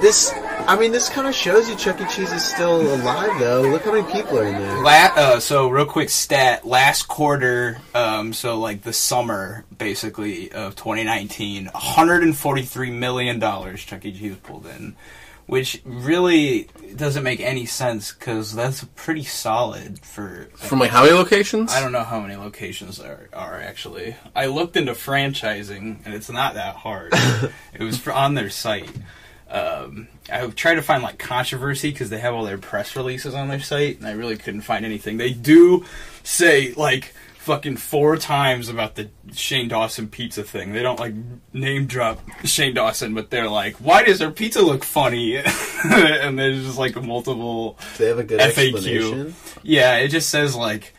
This, 0.00 0.32
I 0.66 0.78
mean, 0.78 0.90
this 0.92 1.10
kind 1.10 1.26
of 1.28 1.34
shows 1.34 1.68
you 1.68 1.76
Chuck 1.76 2.00
E. 2.00 2.04
Cheese 2.06 2.32
is 2.32 2.42
still 2.42 2.80
alive, 2.94 3.38
though. 3.38 3.60
Look 3.60 3.84
how 3.84 3.92
many 3.92 4.10
people 4.10 4.38
are 4.38 4.46
in 4.46 4.54
there. 4.56 4.82
La- 4.82 5.12
uh, 5.14 5.40
so 5.40 5.68
real 5.68 5.84
quick 5.84 6.08
stat: 6.08 6.66
last 6.66 7.06
quarter, 7.06 7.78
um, 7.94 8.32
so 8.32 8.58
like 8.58 8.80
the 8.82 8.94
summer, 8.94 9.66
basically 9.76 10.50
of 10.52 10.74
2019, 10.76 11.66
143 11.66 12.90
million 12.90 13.38
dollars 13.38 13.84
Chuck 13.84 14.02
E. 14.06 14.12
Cheese 14.18 14.36
pulled 14.42 14.64
in, 14.66 14.96
which 15.50 15.82
really 15.84 16.68
doesn't 16.94 17.24
make 17.24 17.40
any 17.40 17.66
sense 17.66 18.12
because 18.12 18.54
that's 18.54 18.84
pretty 18.94 19.24
solid 19.24 19.98
for 19.98 20.48
From 20.54 20.78
like 20.78 20.90
how 20.90 21.02
many 21.02 21.12
locations? 21.12 21.72
I 21.72 21.80
don't 21.80 21.90
know 21.90 22.04
how 22.04 22.20
many 22.20 22.36
locations 22.36 22.98
there 22.98 23.28
are 23.32 23.60
actually. 23.60 24.14
I 24.36 24.46
looked 24.46 24.76
into 24.76 24.92
franchising, 24.92 26.04
and 26.04 26.14
it's 26.14 26.30
not 26.30 26.54
that 26.54 26.76
hard. 26.76 27.12
it 27.74 27.80
was 27.80 28.06
on 28.06 28.34
their 28.34 28.48
site. 28.48 28.92
Um, 29.48 30.06
I 30.32 30.46
tried 30.46 30.76
to 30.76 30.82
find 30.82 31.02
like 31.02 31.18
controversy 31.18 31.90
because 31.90 32.10
they 32.10 32.20
have 32.20 32.32
all 32.32 32.44
their 32.44 32.56
press 32.56 32.94
releases 32.94 33.34
on 33.34 33.48
their 33.48 33.58
site, 33.58 33.98
and 33.98 34.06
I 34.06 34.12
really 34.12 34.36
couldn't 34.36 34.60
find 34.60 34.84
anything. 34.84 35.16
They 35.16 35.32
do 35.32 35.84
say 36.22 36.74
like 36.74 37.12
fucking 37.40 37.76
four 37.76 38.16
times 38.18 38.68
about 38.68 38.94
the 38.96 39.08
Shane 39.32 39.68
Dawson 39.68 40.08
pizza 40.08 40.42
thing. 40.42 40.72
They 40.72 40.82
don't 40.82 41.00
like 41.00 41.14
name 41.52 41.86
drop 41.86 42.20
Shane 42.44 42.74
Dawson, 42.74 43.14
but 43.14 43.30
they're 43.30 43.48
like, 43.48 43.76
"Why 43.76 44.02
does 44.04 44.18
their 44.18 44.30
pizza 44.30 44.60
look 44.62 44.84
funny?" 44.84 45.36
and 45.84 46.38
there's 46.38 46.64
just 46.64 46.78
like 46.78 46.94
multiple 47.02 47.78
They 47.98 48.06
have 48.08 48.18
a 48.18 48.24
good 48.24 48.40
FAQ. 48.40 48.46
explanation. 48.74 49.34
yeah, 49.62 49.96
it 49.96 50.08
just 50.08 50.28
says 50.28 50.54
like 50.54 50.94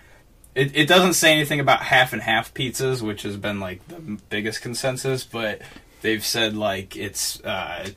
it, 0.56 0.76
it 0.76 0.88
doesn't 0.88 1.14
say 1.14 1.32
anything 1.32 1.60
about 1.60 1.82
half 1.82 2.12
and 2.12 2.22
half 2.22 2.54
pizzas, 2.54 3.02
which 3.02 3.22
has 3.24 3.38
been 3.38 3.60
like 3.60 3.88
the 3.88 4.00
biggest 4.30 4.62
consensus, 4.62 5.24
but 5.24 5.62
they've 6.02 6.26
said 6.26 6.58
like 6.58 6.98
it's 6.98 7.40
uh, 7.46 7.88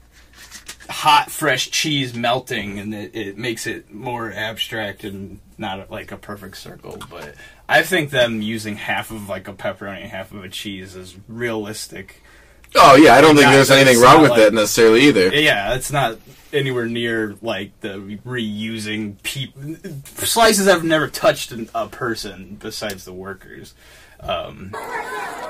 hot 0.91 1.31
fresh 1.31 1.71
cheese 1.71 2.15
melting 2.15 2.79
and 2.79 2.95
it, 2.95 3.15
it 3.17 3.39
makes 3.39 3.67
it 3.67 3.93
more 3.93 4.31
abstract 4.31 5.03
and 5.03 5.41
not 5.57 5.91
like 5.91 6.13
a 6.13 6.17
perfect 6.17 6.57
circle. 6.59 6.99
But 7.11 7.35
I 7.69 7.83
think 7.83 8.11
them 8.11 8.43
using 8.43 8.77
half 8.77 9.11
of 9.11 9.29
like 9.29 9.49
a 9.49 9.53
pepperoni 9.55 10.03
and 10.03 10.11
half 10.11 10.33
of 10.33 10.45
a 10.45 10.49
cheese 10.49 10.95
is 10.95 11.17
realistic. 11.29 12.23
Oh 12.77 12.97
yeah, 12.97 13.15
I 13.15 13.21
don't 13.21 13.35
think 13.37 13.47
Not- 13.47 13.53
there's 13.53 13.71
anything 13.71 14.01
wrong 14.03 14.21
with 14.23 14.33
like- 14.33 14.41
that 14.41 14.53
necessarily 14.55 15.03
either. 15.03 15.33
Yeah, 15.35 15.75
it's 15.75 15.93
not 15.93 16.19
anywhere 16.53 16.87
near 16.87 17.37
like 17.43 17.79
the 17.81 18.19
reusing 18.27 19.17
pe- 19.23 19.53
slices 20.25 20.69
I've 20.69 20.85
never 20.85 21.09
touched 21.09 21.53
an- 21.53 21.69
a 21.75 21.87
person 21.89 22.57
besides 22.61 23.05
the 23.05 23.13
workers. 23.13 23.75
Um, 24.21 24.71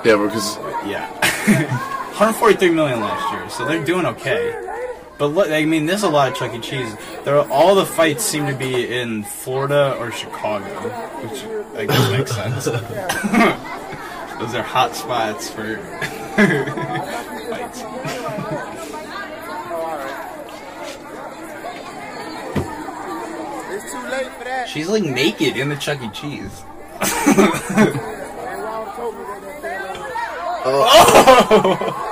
Yeah, 0.05 0.17
because 0.17 0.57
yeah, 0.87 1.09
143 2.19 2.71
million 2.71 3.01
last 3.01 3.33
year, 3.33 3.49
so 3.51 3.65
they're 3.67 3.85
doing 3.85 4.05
okay. 4.07 4.53
But 5.17 5.27
look, 5.29 5.51
I 5.51 5.65
mean, 5.65 5.87
there's 5.87 6.03
a 6.03 6.09
lot 6.09 6.33
of 6.33 6.37
Chuck 6.37 6.53
E. 6.55 6.59
Cheese. 6.61 6.97
There 7.25 7.39
are, 7.39 7.49
all 7.49 7.75
the 7.77 7.87
fights 7.87 8.25
seem 8.25 8.47
to 8.47 8.55
be 8.55 8.93
in 8.93 9.23
Florida 9.23 9.97
or 9.99 10.11
Chicago, 10.11 10.65
which 11.23 11.45
I 11.79 11.87
guess 11.87 12.11
makes 12.11 12.33
sense. 12.35 12.65
Those 14.41 14.55
are 14.55 14.63
hot 14.63 14.97
spots 14.97 15.49
for 15.49 15.77
fights. 17.49 17.83
It's 23.71 23.93
too 23.93 24.03
late 24.09 24.33
for 24.33 24.45
that. 24.45 24.69
She's 24.69 24.89
like 24.89 25.05
naked 25.05 25.57
in 25.57 25.69
the 25.69 25.77
Chuck 25.77 26.03
E. 26.03 26.09
Cheese. 26.11 26.65
Oh, 30.67 32.11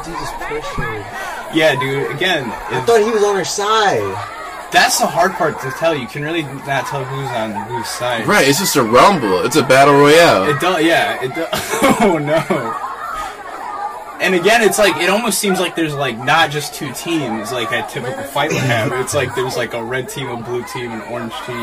that 0.00 0.04
dude 0.04 0.14
just 0.16 0.34
pushed 0.48 0.74
her. 0.76 1.56
Yeah, 1.56 1.78
dude. 1.78 2.10
Again, 2.14 2.44
I 2.50 2.80
thought 2.86 3.00
he 3.02 3.10
was 3.10 3.22
on 3.24 3.36
her 3.36 3.44
side. 3.44 4.02
that's 4.72 4.98
the 4.98 5.06
hard 5.06 5.32
part 5.32 5.60
to 5.62 5.70
tell. 5.72 5.94
You 5.94 6.06
can 6.06 6.22
really 6.22 6.42
not 6.42 6.86
tell 6.86 7.04
who's 7.04 7.28
on 7.30 7.52
whose 7.68 7.88
side. 7.88 8.26
Right, 8.26 8.46
it's 8.48 8.58
just 8.60 8.76
a 8.76 8.82
rumble. 8.82 9.44
It's 9.44 9.56
a 9.56 9.62
battle 9.62 9.94
royale. 9.94 10.48
It 10.48 10.60
does, 10.60 10.84
yeah. 10.84 11.22
It 11.22 11.34
does. 11.34 11.50
Oh 12.02 12.16
no. 12.18 12.40
And 14.22 14.34
again, 14.34 14.62
it's 14.62 14.78
like 14.78 14.96
it 15.02 15.08
almost 15.10 15.38
seems 15.38 15.58
like 15.60 15.74
there's 15.74 15.94
like 15.94 16.16
not 16.18 16.50
just 16.50 16.74
two 16.74 16.92
teams 16.92 17.52
like 17.52 17.72
a 17.72 17.86
typical 17.90 18.22
fight 18.24 18.50
would 18.52 18.60
have. 18.62 18.92
It's 18.92 19.14
like 19.14 19.34
there's 19.34 19.56
like 19.56 19.72
a 19.74 19.82
red 19.82 20.08
team, 20.08 20.28
a 20.28 20.36
blue 20.36 20.62
team, 20.64 20.92
an 20.92 21.00
orange 21.12 21.32
team, 21.46 21.56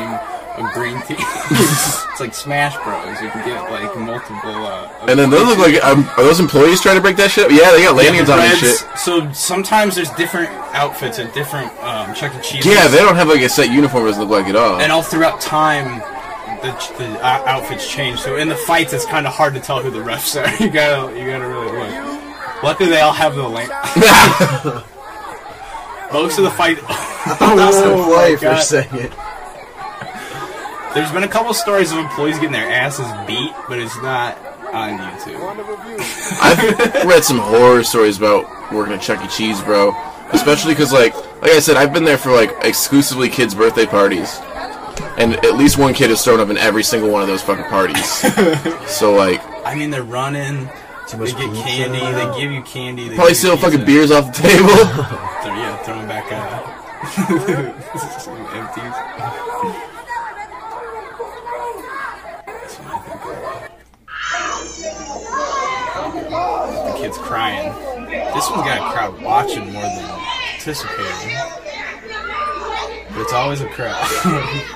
a 0.57 0.63
green 0.73 0.99
team. 1.03 1.17
it's 1.21 2.19
like 2.19 2.33
Smash 2.33 2.75
Bros. 2.83 3.21
You 3.21 3.29
can 3.29 3.45
get 3.47 3.69
like 3.71 3.95
multiple. 3.97 4.65
Uh, 4.65 4.89
And 5.07 5.19
then 5.19 5.29
those 5.29 5.45
look 5.47 5.59
like 5.59 5.83
um, 5.83 6.03
are 6.17 6.23
those 6.23 6.39
employees 6.39 6.81
trying 6.81 6.95
to 6.95 7.01
break 7.01 7.15
that 7.17 7.29
shit? 7.31 7.45
up? 7.45 7.51
Yeah, 7.51 7.71
they 7.71 7.83
got 7.83 7.95
lanyards 7.95 8.29
on 8.29 8.39
and 8.39 8.57
shit. 8.57 8.77
So 8.97 9.31
sometimes 9.33 9.95
there's 9.95 10.09
different 10.11 10.49
outfits 10.73 11.19
at 11.19 11.33
different 11.33 11.71
um, 11.83 12.13
Chuck 12.15 12.33
E. 12.35 12.41
Cheese. 12.41 12.65
Yeah, 12.65 12.87
they 12.87 12.97
don't 12.99 13.15
have 13.15 13.27
like 13.27 13.41
a 13.41 13.49
set 13.49 13.69
uniform. 13.69 14.03
It 14.05 14.07
doesn't 14.07 14.23
look 14.23 14.41
like 14.41 14.47
at 14.49 14.55
all. 14.55 14.79
and 14.81 14.91
all 14.91 15.03
throughout 15.03 15.39
time 15.41 15.99
the, 16.63 16.71
the 16.97 17.07
uh, 17.23 17.43
outfits 17.45 17.87
change 17.87 18.19
so 18.19 18.35
in 18.37 18.49
the 18.49 18.55
fights 18.55 18.91
it's 18.91 19.05
kind 19.05 19.27
of 19.27 19.33
hard 19.33 19.53
to 19.53 19.59
tell 19.59 19.79
who 19.79 19.91
the 19.91 19.99
refs 19.99 20.35
are 20.41 20.49
you 20.63 20.71
gotta 20.71 21.15
you 21.15 21.27
gotta 21.29 21.47
really 21.47 21.71
look 21.71 22.63
luckily 22.63 22.89
they 22.89 22.99
all 22.99 23.13
have 23.13 23.35
the 23.35 23.47
link 23.47 23.69
most 26.11 26.37
of 26.39 26.45
the 26.45 26.49
fight 26.51 26.79
I 26.89 27.53
lost 27.55 27.83
the 27.83 27.91
Oh 27.93 28.05
play 28.05 28.31
my 28.33 28.37
for 28.39 28.45
a 28.47 28.49
God. 28.55 28.63
second. 28.63 29.13
There's 30.93 31.11
been 31.11 31.23
a 31.23 31.27
couple 31.27 31.53
stories 31.53 31.91
of 31.91 31.97
employees 31.99 32.35
getting 32.35 32.51
their 32.51 32.69
asses 32.69 33.05
beat 33.27 33.51
but 33.67 33.79
it's 33.79 33.95
not 34.01 34.37
on 34.73 34.97
youtube 34.97 35.39
On 35.39 35.55
the 35.57 35.63
review. 35.63 35.97
I've 36.41 37.05
read 37.05 37.23
some 37.23 37.39
horror 37.39 37.83
stories 37.83 38.17
about 38.17 38.45
working 38.73 38.93
at 38.93 39.01
Chuck 39.01 39.23
E. 39.23 39.27
Cheese, 39.29 39.61
bro. 39.61 39.93
Especially 40.33 40.73
because, 40.73 40.91
like, 40.91 41.15
like 41.41 41.51
I 41.51 41.59
said, 41.59 41.77
I've 41.77 41.93
been 41.93 42.03
there 42.03 42.17
for 42.17 42.33
like 42.33 42.51
exclusively 42.63 43.29
kids' 43.29 43.55
birthday 43.55 43.85
parties, 43.85 44.37
and 45.17 45.35
at 45.45 45.55
least 45.55 45.77
one 45.77 45.93
kid 45.93 46.11
is 46.11 46.21
thrown 46.21 46.41
up 46.41 46.49
in 46.49 46.57
every 46.57 46.83
single 46.83 47.09
one 47.09 47.21
of 47.21 47.29
those 47.29 47.41
fucking 47.41 47.63
parties. 47.65 48.05
so, 48.91 49.13
like, 49.13 49.41
i 49.65 49.73
mean 49.73 49.89
they're 49.89 50.03
running 50.03 50.67
Too 51.07 51.17
they 51.17 51.31
get 51.31 51.37
pizza. 51.39 51.63
candy 51.63 51.99
they 51.99 52.39
give 52.41 52.51
you 52.51 52.61
candy 52.63 53.07
they 53.07 53.15
probably 53.15 53.35
steal 53.35 53.55
fucking 53.55 53.85
beers 53.85 54.11
off 54.11 54.35
the 54.35 54.41
table. 54.43 54.67
So, 55.43 55.53
yeah 55.53 55.77
throwing 55.83 56.07
back 56.09 56.25
uh 56.29 56.59
some 58.19 58.35
empties 58.51 58.95
That's 62.47 62.75
what 62.79 62.93
I 62.93 62.99
think 62.99 63.23
of. 63.23 63.67
The 66.23 66.95
kid's 66.97 67.17
crying. 67.17 67.73
This 68.09 68.49
one's 68.49 68.63
got 68.63 68.77
a 68.77 68.93
crowd 68.93 69.21
watching 69.21 69.71
more 69.71 69.83
than 69.83 70.19
anticipating. 70.55 71.37
But 73.09 73.21
it's 73.21 73.33
always 73.33 73.61
a 73.61 73.67
crowd. 73.69 73.95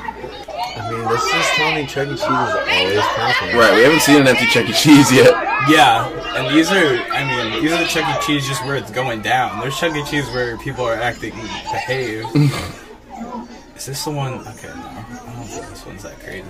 I 0.73 0.89
mean, 0.89 1.07
this 1.09 1.23
is 1.23 1.45
telling 1.55 1.75
me 1.75 1.85
Chuck 1.85 2.07
E. 2.07 2.11
Cheese 2.11 2.19
is 2.19 2.23
always 2.23 2.99
popular. 2.99 3.59
right, 3.59 3.75
we 3.75 3.83
haven't 3.83 4.01
seen 4.01 4.21
an 4.21 4.27
empty 4.27 4.45
Chuck 4.47 4.67
E. 4.69 4.73
Cheese 4.73 5.11
yet. 5.11 5.31
yeah, 5.69 6.07
and 6.35 6.55
these 6.55 6.71
are, 6.71 6.97
I 7.11 7.25
mean, 7.25 7.61
these 7.61 7.71
are 7.71 7.77
the 7.77 7.85
Chuck 7.85 8.07
E. 8.07 8.25
Cheese 8.25 8.47
just 8.47 8.63
where 8.65 8.75
it's 8.75 8.91
going 8.91 9.21
down. 9.21 9.59
There's 9.59 9.77
Chuck 9.77 9.95
E. 9.95 10.03
Cheese 10.05 10.27
where 10.29 10.57
people 10.57 10.85
are 10.85 10.95
acting 10.95 11.31
behave. 11.31 12.25
Is 13.75 13.85
this 13.87 14.03
the 14.05 14.11
one? 14.11 14.33
Okay, 14.47 14.67
no. 14.67 14.73
I 14.73 15.33
don't 15.35 15.45
think 15.45 15.67
this 15.67 15.85
one's 15.85 16.03
that 16.03 16.19
crazy. 16.19 16.45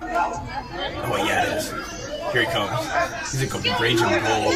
Oh, 0.00 1.16
yeah, 1.26 1.42
it 1.44 1.58
is. 1.58 1.97
Here 2.32 2.42
he 2.42 2.46
comes. 2.46 3.32
He's 3.32 3.52
like 3.52 3.54
a 3.54 3.82
raging 3.82 4.06
bull. 4.06 4.52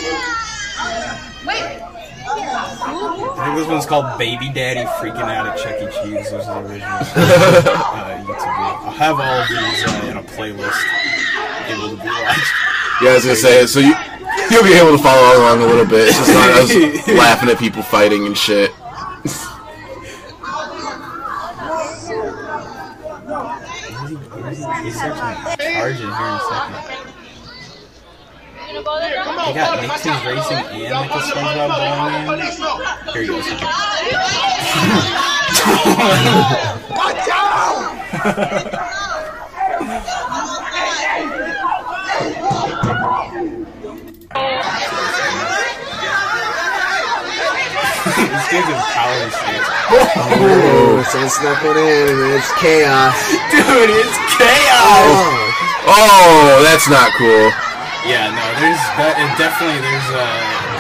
Wait. 1.47 1.83
I 2.25 3.45
think 3.47 3.57
this 3.57 3.67
one's 3.67 3.87
called 3.87 4.19
Baby 4.19 4.51
Daddy 4.51 4.85
Freaking 5.01 5.23
Out 5.23 5.47
at 5.47 5.59
Chuck 5.59 5.77
E. 5.81 5.87
Cheese. 5.87 6.31
This 6.31 6.33
is 6.33 6.47
the 6.47 6.59
original 6.59 6.89
uh, 6.89 8.23
YouTube 8.23 8.27
video. 8.27 8.53
I'll 8.53 8.91
have 8.93 9.21
all 9.21 9.41
of 9.41 9.49
these 9.49 9.85
uh, 9.85 10.11
in 10.11 10.17
a 10.19 10.23
playlist 10.23 10.85
able 11.69 11.97
to 11.97 12.03
be 12.03 12.09
watched. 12.09 12.53
Yeah, 13.01 13.11
I 13.11 13.15
was 13.15 13.25
gonna 13.25 13.37
say, 13.37 13.67
so 13.67 13.81
you 13.81 13.95
you'll 14.51 14.65
be 14.65 14.75
able 14.75 14.97
to 14.97 15.03
follow 15.03 15.39
along 15.39 15.63
a 15.63 15.67
little 15.67 15.87
bit. 15.87 16.09
It's 16.09 16.19
just 16.19 16.33
not 16.33 16.51
us 16.51 17.09
laughing 17.09 17.49
at 17.51 17.59
people 17.59 17.83
fighting 17.83 18.27
and 18.27 18.37
shit. 18.37 18.71
He's 24.83 24.99
searching 25.01 25.19
charge 25.59 26.01
in 26.01 26.11
here 26.11 26.29
in 26.29 26.35
a 26.35 26.41
second. 26.49 27.02
Gonna 28.73 28.85
go 28.85 28.99
there? 28.99 29.23
They 29.25 29.53
got 29.55 29.79
Nicktoons 29.79 30.25
Racing 30.25 30.57
and 30.57 30.93
like 30.95 31.11
a 31.11 31.21
SpongeBob 31.21 31.69
bowling 31.77 32.27
man. 32.27 32.39
Here 33.13 33.23
he 33.23 33.29
goes. 33.29 33.47
Watch 36.93 37.29
this 48.33 48.49
dude's 48.49 48.69
in 48.69 48.75
power 48.93 49.31
stance. 49.31 49.69
Oh, 49.93 51.05
someone 51.11 51.31
snuck 51.31 51.63
one 51.65 51.77
in, 51.77 52.09
and 52.09 52.33
it's 52.33 52.53
chaos. 52.59 53.17
Dude, 53.51 53.91
it's 53.91 54.17
chaos! 54.37 54.81
Oh, 54.81 55.39
Oh, 55.85 56.61
that's 56.63 56.89
not 56.89 57.11
cool. 57.19 57.51
Yeah, 58.03 58.35
no, 58.35 58.43
there's 58.59 58.83
that, 58.99 59.15
and 59.15 59.31
definitely 59.39 59.79
there's 59.79 60.09
uh, 60.11 60.19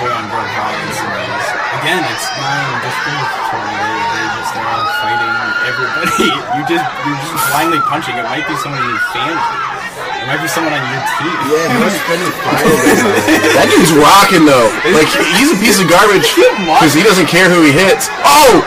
boy 0.02 0.10
on 0.10 0.26
girl 0.26 0.42
violence 0.58 0.98
in 0.98 1.06
these. 1.06 1.48
Again, 1.78 2.02
it's 2.02 2.26
non-discriminatory. 2.34 3.74
They, 3.78 3.94
they 4.10 4.26
just 4.42 4.50
they're 4.58 4.66
all 4.66 4.86
fighting 4.98 5.32
everybody. 5.70 6.28
You 6.58 6.62
just 6.66 6.82
you're 7.06 7.18
just 7.22 7.46
blindly 7.54 7.78
punching. 7.86 8.18
It 8.18 8.26
might 8.26 8.42
be 8.44 8.54
someone 8.58 8.82
in 8.82 8.90
your 8.90 9.02
family. 9.14 9.38
It 9.38 10.26
might 10.26 10.42
be 10.42 10.50
someone 10.50 10.74
on 10.74 10.82
your 10.82 11.02
team. 11.18 11.34
yeah, 11.46 11.90
spending. 12.02 12.32
That 13.54 13.66
dude's 13.70 13.94
rocking 13.94 14.42
though. 14.46 14.68
Like 14.90 15.10
he's 15.38 15.50
a 15.54 15.58
piece 15.62 15.78
of 15.78 15.86
garbage 15.86 16.26
because 16.58 16.90
he 16.94 17.06
doesn't 17.06 17.30
care 17.30 17.46
who 17.46 17.62
he 17.62 17.70
hits. 17.70 18.10
Oh, 18.26 18.66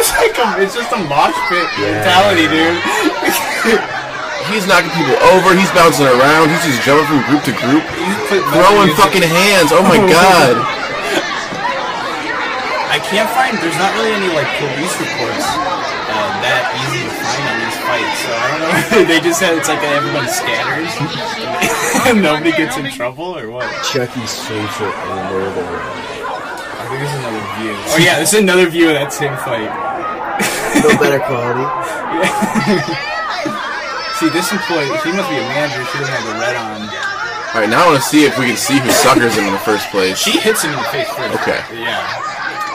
It's 0.00 0.12
like 0.16 0.36
a, 0.40 0.60
it's 0.60 0.72
just 0.76 0.88
a 0.92 1.00
mosh 1.04 1.36
pit 1.52 1.68
mentality, 1.80 2.48
dude. 2.48 2.80
He's 4.50 4.66
knocking 4.66 4.92
people 4.92 5.16
over. 5.32 5.54
He's 5.56 5.70
bouncing 5.72 6.06
around. 6.06 6.50
He's 6.50 6.64
just 6.64 6.82
jumping 6.84 7.06
from 7.08 7.20
group 7.28 7.42
to 7.48 7.54
group, 7.56 7.84
He's 7.96 8.42
throwing 8.52 8.90
fucking 8.96 9.24
hands. 9.24 9.72
Oh 9.72 9.84
my 9.84 9.98
god. 9.98 10.56
I 12.94 13.02
can't 13.02 13.26
find. 13.34 13.58
There's 13.58 13.74
not 13.76 13.90
really 13.98 14.14
any 14.14 14.30
like 14.30 14.46
police 14.62 14.94
reports 15.02 15.46
uh, 15.50 16.30
that 16.46 16.62
easy 16.78 17.02
to 17.02 17.10
find 17.10 17.42
on 17.50 17.56
these 17.58 17.78
fights. 17.82 18.18
So 18.22 18.30
I 18.30 18.46
don't 18.54 18.62
know. 18.62 19.08
they 19.10 19.18
just 19.18 19.38
said 19.42 19.58
it's 19.58 19.66
like 19.66 19.82
everybody 19.82 20.30
scatters 20.30 20.94
and 22.06 22.22
nobody 22.22 22.52
gets 22.54 22.78
in 22.78 22.86
trouble 22.94 23.34
or 23.34 23.50
what. 23.50 23.66
Chucky's 23.82 24.38
favorite 24.46 24.94
under 25.10 25.42
the 25.58 25.64
I 25.66 26.86
think 26.86 27.00
this 27.02 27.10
is 27.10 27.18
another 27.18 27.42
view. 27.58 27.74
Oh 27.90 27.98
yeah, 27.98 28.18
this 28.20 28.32
is 28.32 28.40
another 28.40 28.70
view 28.70 28.86
of 28.88 28.94
that 28.94 29.12
same 29.12 29.34
fight. 29.42 29.66
No 30.86 30.94
better 30.98 31.18
quality. 31.26 31.66
See, 34.24 34.32
this 34.32 34.48
employee, 34.56 34.88
she 35.04 35.12
must 35.12 35.28
be 35.28 35.36
a 35.36 35.44
manager. 35.52 35.84
She 35.92 35.98
doesn't 36.00 36.08
have 36.16 36.24
the 36.32 36.40
red 36.40 36.56
on. 36.56 36.80
All 37.52 37.60
right, 37.60 37.68
now 37.68 37.84
I 37.84 37.92
want 37.92 38.00
to 38.00 38.08
see 38.08 38.24
if 38.24 38.38
we 38.40 38.48
can 38.48 38.56
see 38.56 38.80
who 38.80 38.88
suckers 38.88 39.36
him 39.36 39.44
in 39.44 39.52
the 39.52 39.60
first 39.60 39.90
place. 39.92 40.16
She 40.16 40.40
hits 40.40 40.64
him 40.64 40.72
in 40.72 40.78
the 40.80 40.88
face 40.88 41.08
first. 41.12 41.36
Okay. 41.44 41.60
Yeah. 41.76 42.00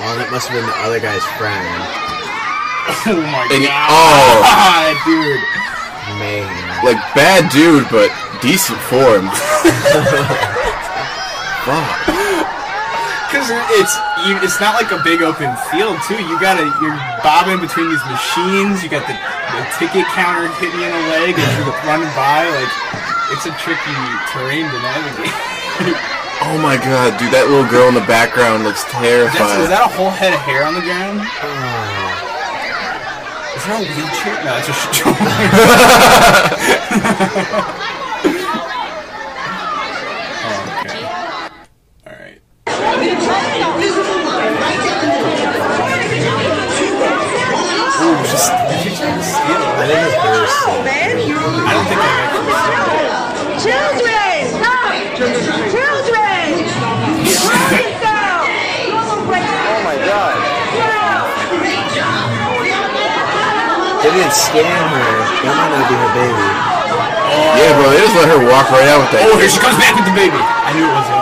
Oh, 0.05 0.13
that 0.21 0.29
must 0.29 0.45
have 0.47 0.55
been 0.55 0.69
the 0.69 0.77
other 0.85 0.99
guy's 1.01 1.25
friend. 1.41 1.57
Oh 3.05 3.13
my 3.17 3.45
And- 3.53 3.65
god. 3.65 3.89
oh. 3.89 4.93
dude. 5.05 5.41
Man. 6.17 6.49
Like 6.85 6.97
bad 7.13 7.45
dude, 7.53 7.85
but 7.93 8.09
decent 8.41 8.79
form. 8.89 9.29
Fuck. 11.65 12.08
Because 13.29 13.53
it's 13.77 13.93
you, 14.25 14.33
it's 14.41 14.57
not 14.57 14.73
like 14.73 14.89
a 14.89 14.97
big 15.05 15.21
open 15.21 15.53
field 15.69 16.01
too. 16.09 16.17
You 16.17 16.33
gotta 16.41 16.65
you're 16.81 16.97
bobbing 17.21 17.61
between 17.61 17.93
these 17.93 18.01
machines. 18.09 18.81
You 18.81 18.89
got 18.89 19.05
the, 19.05 19.13
the 19.13 19.61
ticket 19.77 20.09
counter 20.17 20.49
hitting 20.57 20.81
you 20.81 20.89
in 20.89 20.93
the 20.97 21.05
leg 21.13 21.37
as 21.37 21.45
you're 21.61 21.69
running 21.85 22.09
by. 22.17 22.49
Like 22.49 22.73
it's 23.29 23.45
a 23.45 23.53
tricky 23.61 23.93
terrain 24.33 24.65
to 24.65 24.79
navigate. 24.81 25.29
Oh 26.41 26.57
my 26.57 26.77
god, 26.77 27.19
dude, 27.19 27.33
that 27.33 27.49
little 27.49 27.67
girl 27.69 27.89
in 27.89 27.93
the 27.93 27.99
background 28.07 28.63
looks 28.63 28.81
That's, 28.85 28.95
terrifying. 29.03 29.59
is 29.59 29.67
that 29.67 29.81
a 29.83 29.89
whole 29.91 30.09
head 30.09 30.31
of 30.33 30.39
hair 30.39 30.63
on 30.63 30.73
the 30.73 30.79
ground? 30.79 31.19
Oh. 31.19 31.19
Is 33.59 33.65
that 33.67 33.83
a 33.83 33.87
wheelchair? 33.91 34.39
No, 34.47 34.55
it's 34.55 34.69
a 34.69 34.73
stroller. 34.73 35.19
oh, 40.47 40.79
okay. 40.79 41.03
Alright. 42.07 42.39
Ooh, 42.99 43.05
just, 48.27 48.51
did 48.67 48.83
you 48.83 48.91
try 48.91 49.15
to 49.15 49.23
steal 49.23 49.55
I 49.55 49.87
think 49.87 50.03
it's 50.03 50.19
Bear's. 50.19 50.51
I 50.51 51.71
don't 51.71 51.87
think 51.87 52.03
I 52.03 52.11
actually 52.27 52.51
stole 52.59 52.91
it. 52.99 53.07
Children! 53.63 54.51
Children! 55.71 56.67
Calm 56.75 57.15
yourself! 57.23 58.43
Oh 59.31 59.79
my 59.87 59.95
god. 60.03 60.35
They 64.03 64.11
didn't 64.11 64.35
scan 64.35 64.83
her. 64.91 65.07
That 65.43 65.55
might 65.55 65.71
not 65.71 65.87
be 65.87 65.95
her 65.95 66.11
baby. 66.19 66.35
yeah, 67.63 67.71
bro, 67.79 67.95
they 67.95 67.99
just 68.03 68.15
let 68.19 68.27
her 68.27 68.43
walk 68.43 68.67
right 68.75 68.91
out 68.91 69.07
with 69.07 69.11
that. 69.15 69.23
Oh, 69.23 69.39
here 69.39 69.47
she 69.47 69.59
comes 69.63 69.79
back 69.79 69.95
with 69.95 70.03
the 70.03 70.15
baby. 70.15 70.35
I 70.35 70.75
knew 70.75 70.83
it 70.83 70.95
was 70.99 71.07
her. 71.07 71.19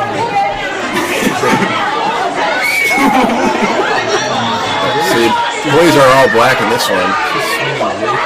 See, 5.08 5.30
boys 5.72 5.96
are 5.98 6.10
all 6.18 6.30
black 6.32 6.62
in 6.62 6.70
this 6.70 6.90
one. 6.90 8.18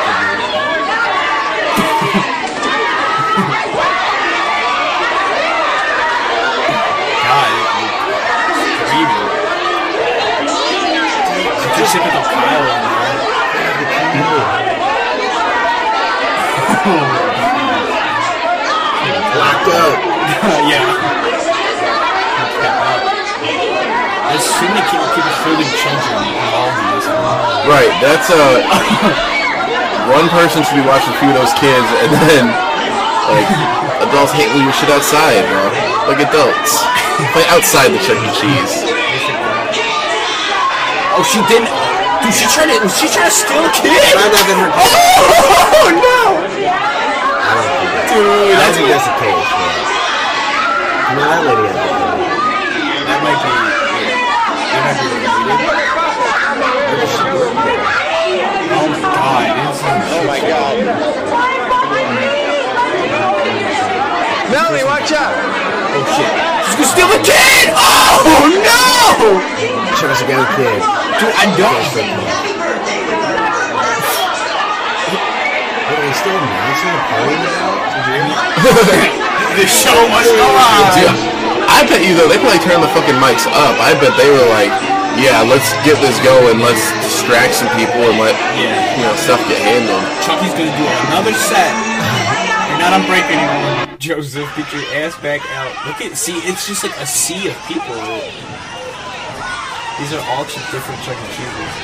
God, 6.21 7.50
it, 7.50 7.91
screaming. 8.86 9.27
Just 11.77 11.91
typical 11.93 12.21
Kyle 12.21 12.62
in 12.75 12.81
there. 12.86 13.31
Locked 19.38 19.69
up. 19.71 19.95
yeah. 20.69 20.86
There's 24.29 24.48
too 24.60 24.67
many 24.67 24.81
people 24.89 25.07
keep 25.15 25.25
holding 25.43 25.71
children 25.75 26.17
involved 26.24 26.77
in 26.77 26.86
this. 26.86 26.90
Right, 27.70 27.94
that's 28.01 28.30
uh 28.34 28.62
one 30.12 30.28
person 30.34 30.66
should 30.66 30.82
be 30.82 30.86
watching 30.86 31.13
a 31.13 31.18
few 31.22 31.30
of 31.30 31.38
those 31.38 31.54
kids 31.56 31.88
and 32.01 32.10
then 32.25 32.46
like 33.30 33.48
adults 34.04 34.34
hate 34.34 34.50
leave 34.51 34.66
your 34.66 34.74
shit 34.74 34.90
outside, 34.90 35.46
bro. 35.48 35.70
Like 36.10 36.20
adults. 36.25 36.84
Play 37.32 37.46
outside 37.54 37.94
the 37.94 38.01
Chuck 38.01 38.18
E. 38.18 38.30
Cheese. 38.34 38.82
Oh, 41.13 41.24
she 41.24 41.40
didn't. 41.46 41.70
Dude, 42.25 42.34
she 42.34 42.50
tried 42.50 42.74
to. 42.74 42.82
Was 42.82 42.98
she 42.98 43.08
trying 43.08 43.30
to 43.30 43.36
steal 43.36 43.62
a 43.62 43.70
kid? 43.72 43.94
Might 43.94 44.32
not 44.32 44.42
have 44.42 44.48
been 44.50 44.58
her. 44.58 44.72
Oh 44.74 45.90
no! 46.01 46.42
Dude, 48.10 48.25
I 48.25 48.25
don't 48.25 48.58
that's 48.58 48.78
think 48.78 48.90
that's 48.90 49.06
the 49.06 49.16
case. 49.22 49.50
No, 51.13 51.24
that 51.30 51.42
lady 51.46 51.62
a 51.62 51.74
that 53.05 53.20
might 53.22 53.40
be. 53.42 53.51
That 54.72 54.81
might 55.48 55.75
be 55.75 55.80
Oh 56.51 56.59
my 58.92 59.00
god! 59.00 59.55
Oh 60.11 60.24
my 60.27 60.40
god. 60.44 60.75
Melanie, 64.51 64.83
watch 64.83 65.16
out! 65.16 65.31
Oh 65.31 66.03
shit! 66.11 66.27
She's 66.68 66.75
gonna 66.75 66.92
steal 66.92 67.07
the 67.07 67.24
kid! 67.24 67.72
Oh 67.72 68.51
no! 68.51 69.40
She 69.96 70.03
must 70.11 70.20
have 70.20 70.27
got 70.27 70.44
a 70.44 70.51
kid. 70.59 70.83
Dude, 71.24 71.31
I 71.40 71.48
don't. 71.55 71.87
What 75.87 75.96
are 75.96 76.03
they 76.03 76.11
still 76.20 76.35
announcing 76.35 76.92
the 76.92 77.00
party 77.16 77.35
now? 77.48 77.79
The 79.55 79.68
show 79.72 79.96
must 80.11 80.35
go 80.35 80.48
on. 80.68 81.00
Dude, 81.00 81.16
I 81.72 81.87
bet 81.87 82.03
you 82.03 82.11
though 82.11 82.27
they 82.27 82.35
probably 82.44 82.59
turned 82.59 82.83
the 82.83 82.92
fucking 82.92 83.16
mics 83.24 83.48
up. 83.48 83.79
I 83.79 83.96
bet 84.03 84.20
they 84.20 84.27
were 84.27 84.48
like, 84.51 84.72
yeah, 85.19 85.43
let's 85.43 85.71
get 85.83 86.00
this 86.00 86.15
going, 86.24 86.59
let's 86.59 86.83
distract 87.03 87.55
some 87.55 87.69
people 87.75 88.00
and 88.07 88.17
let 88.19 88.35
Yeah. 88.55 88.95
you 88.95 89.03
know 89.03 89.15
stuff 89.19 89.41
get 89.47 89.59
handled. 89.59 90.03
Chucky's 90.24 90.53
gonna 90.55 90.71
do 90.77 90.85
another 91.09 91.33
set. 91.35 91.71
You're 92.69 92.79
not 92.79 92.93
on 92.95 93.03
break 93.07 93.25
anymore. 93.27 93.97
Joseph, 94.00 94.50
get 94.55 94.71
your 94.74 94.81
ass 94.97 95.15
back 95.21 95.41
out. 95.53 95.69
Look 95.85 96.01
at, 96.01 96.17
see, 96.17 96.37
it's 96.47 96.65
just 96.67 96.83
like 96.83 96.95
a 96.97 97.05
sea 97.05 97.50
of 97.50 97.57
people. 97.67 97.95
These 100.00 100.13
are 100.17 100.24
all 100.33 100.45
just 100.45 100.65
different 100.74 100.97
Chuck 101.05 101.13
E. 101.19 101.27
Cheeses. 101.37 101.75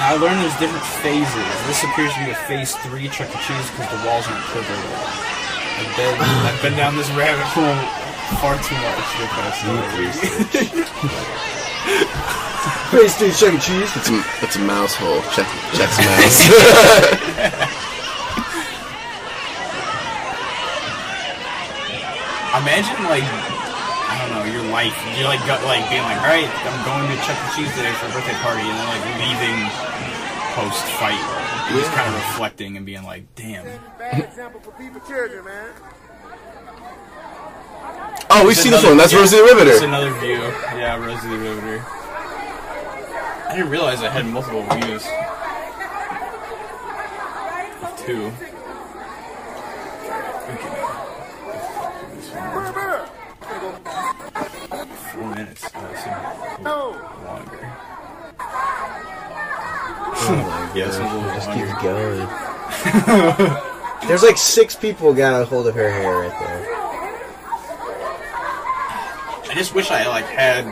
Now 0.00 0.14
I 0.14 0.16
learned 0.16 0.40
there's 0.40 0.56
different 0.56 0.84
phases. 1.04 1.46
This 1.68 1.84
appears 1.84 2.14
to 2.16 2.20
be 2.24 2.30
a 2.32 2.40
phase 2.48 2.72
three 2.88 3.08
Chuck 3.12 3.28
E. 3.28 3.38
Cheese 3.44 3.68
because 3.76 3.90
the 3.92 4.00
walls 4.08 4.24
aren't 4.24 4.44
covered. 4.48 4.84
I've 5.76 5.92
been, 5.98 6.14
I've 6.48 6.62
been 6.62 6.76
down 6.78 6.96
this 6.96 7.10
rabbit 7.12 7.44
hole 7.52 7.76
far 8.40 8.56
too 8.62 8.74
much 8.80 9.04
the 12.64 12.70
past 12.70 13.18
few 13.18 13.28
dude, 13.28 13.36
Chuck 13.36 13.54
E. 13.54 13.58
Cheese. 13.58 13.90
It's 13.96 14.08
a 14.10 14.24
it's 14.42 14.56
a 14.56 14.60
mouse 14.60 14.94
hole. 14.94 15.20
Check 15.34 15.46
check's 15.76 15.98
mouse. 16.04 17.74
Imagine 22.54 23.02
like 23.10 23.26
I 23.26 24.14
don't 24.22 24.30
know 24.38 24.44
your 24.46 24.62
life. 24.70 24.94
You're 25.18 25.26
like 25.26 25.42
got, 25.42 25.58
like 25.66 25.82
being 25.90 26.02
like, 26.06 26.18
all 26.22 26.30
right, 26.30 26.46
I'm 26.46 26.78
going 26.86 27.10
to 27.10 27.18
Chuck 27.26 27.34
E. 27.34 27.46
Cheese 27.58 27.72
today 27.74 27.90
for 27.98 28.06
a 28.06 28.12
birthday 28.14 28.36
party, 28.46 28.62
and 28.62 28.78
then 28.78 28.86
like 28.94 29.04
leaving 29.18 29.58
post 30.54 30.86
fight, 31.02 31.18
and 31.66 31.74
just 31.74 31.90
kind 31.92 32.06
of 32.06 32.14
reflecting 32.14 32.76
and 32.76 32.86
being 32.86 33.02
like, 33.02 33.26
damn. 33.34 33.64
Bad 33.98 34.22
example 34.22 34.60
for 34.60 34.70
people, 34.78 35.00
children, 35.02 35.44
man. 35.44 35.72
oh, 38.30 38.46
we've 38.46 38.56
seen 38.56 38.70
this 38.70 38.84
one. 38.84 38.96
That's 38.96 39.12
yeah, 39.12 39.18
Rosie 39.18 39.36
the 39.38 39.44
It's 39.44 39.54
Riveter. 39.54 39.84
another 39.86 40.12
view. 40.20 40.38
Yeah, 40.78 40.94
Rosie 41.04 41.28
the 41.28 41.38
Riveter. 41.38 41.84
I 43.54 43.58
didn't 43.58 43.70
realize 43.70 44.02
I 44.02 44.08
had 44.10 44.26
multiple 44.26 44.64
views. 44.64 45.04
Two. 48.04 48.32
Okay. 50.50 50.74
Four 55.12 55.28
minutes. 55.36 55.66
Uh, 55.66 55.78
hmm. 55.78 56.66
Oh, 56.66 56.98
it 56.98 57.22
longer. 57.24 57.62
Oh 60.26 60.34
my 60.42 60.74
Yeah, 60.74 60.88
it's 60.88 60.96
a 60.96 61.04
little 61.04 61.20
gosh, 61.20 61.36
it 61.36 61.38
just 61.38 61.52
keeps 61.54 61.70
going. 61.80 62.26
There's 64.08 64.24
like 64.24 64.36
six 64.36 64.74
people 64.74 65.14
got 65.14 65.40
a 65.40 65.44
hold 65.44 65.68
of 65.68 65.76
her 65.76 65.88
hair 65.88 66.18
right 66.18 66.40
there. 66.40 66.66
I 69.48 69.54
just 69.54 69.76
wish 69.76 69.92
I 69.92 70.08
like 70.08 70.24
had 70.24 70.64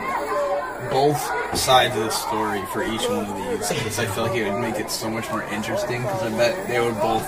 both 0.89 1.19
sides 1.57 1.95
of 1.95 2.03
the 2.03 2.09
story 2.09 2.61
for 2.71 2.83
each 2.83 3.07
one 3.09 3.25
of 3.25 3.35
these 3.37 3.69
because 3.69 3.99
I 3.99 4.05
feel 4.05 4.23
like 4.27 4.35
it 4.35 4.51
would 4.51 4.61
make 4.61 4.79
it 4.79 4.89
so 4.89 5.09
much 5.09 5.29
more 5.29 5.43
interesting 5.43 6.01
because 6.01 6.23
I 6.23 6.29
bet 6.29 6.67
they 6.67 6.79
would 6.79 6.95
both 6.99 7.25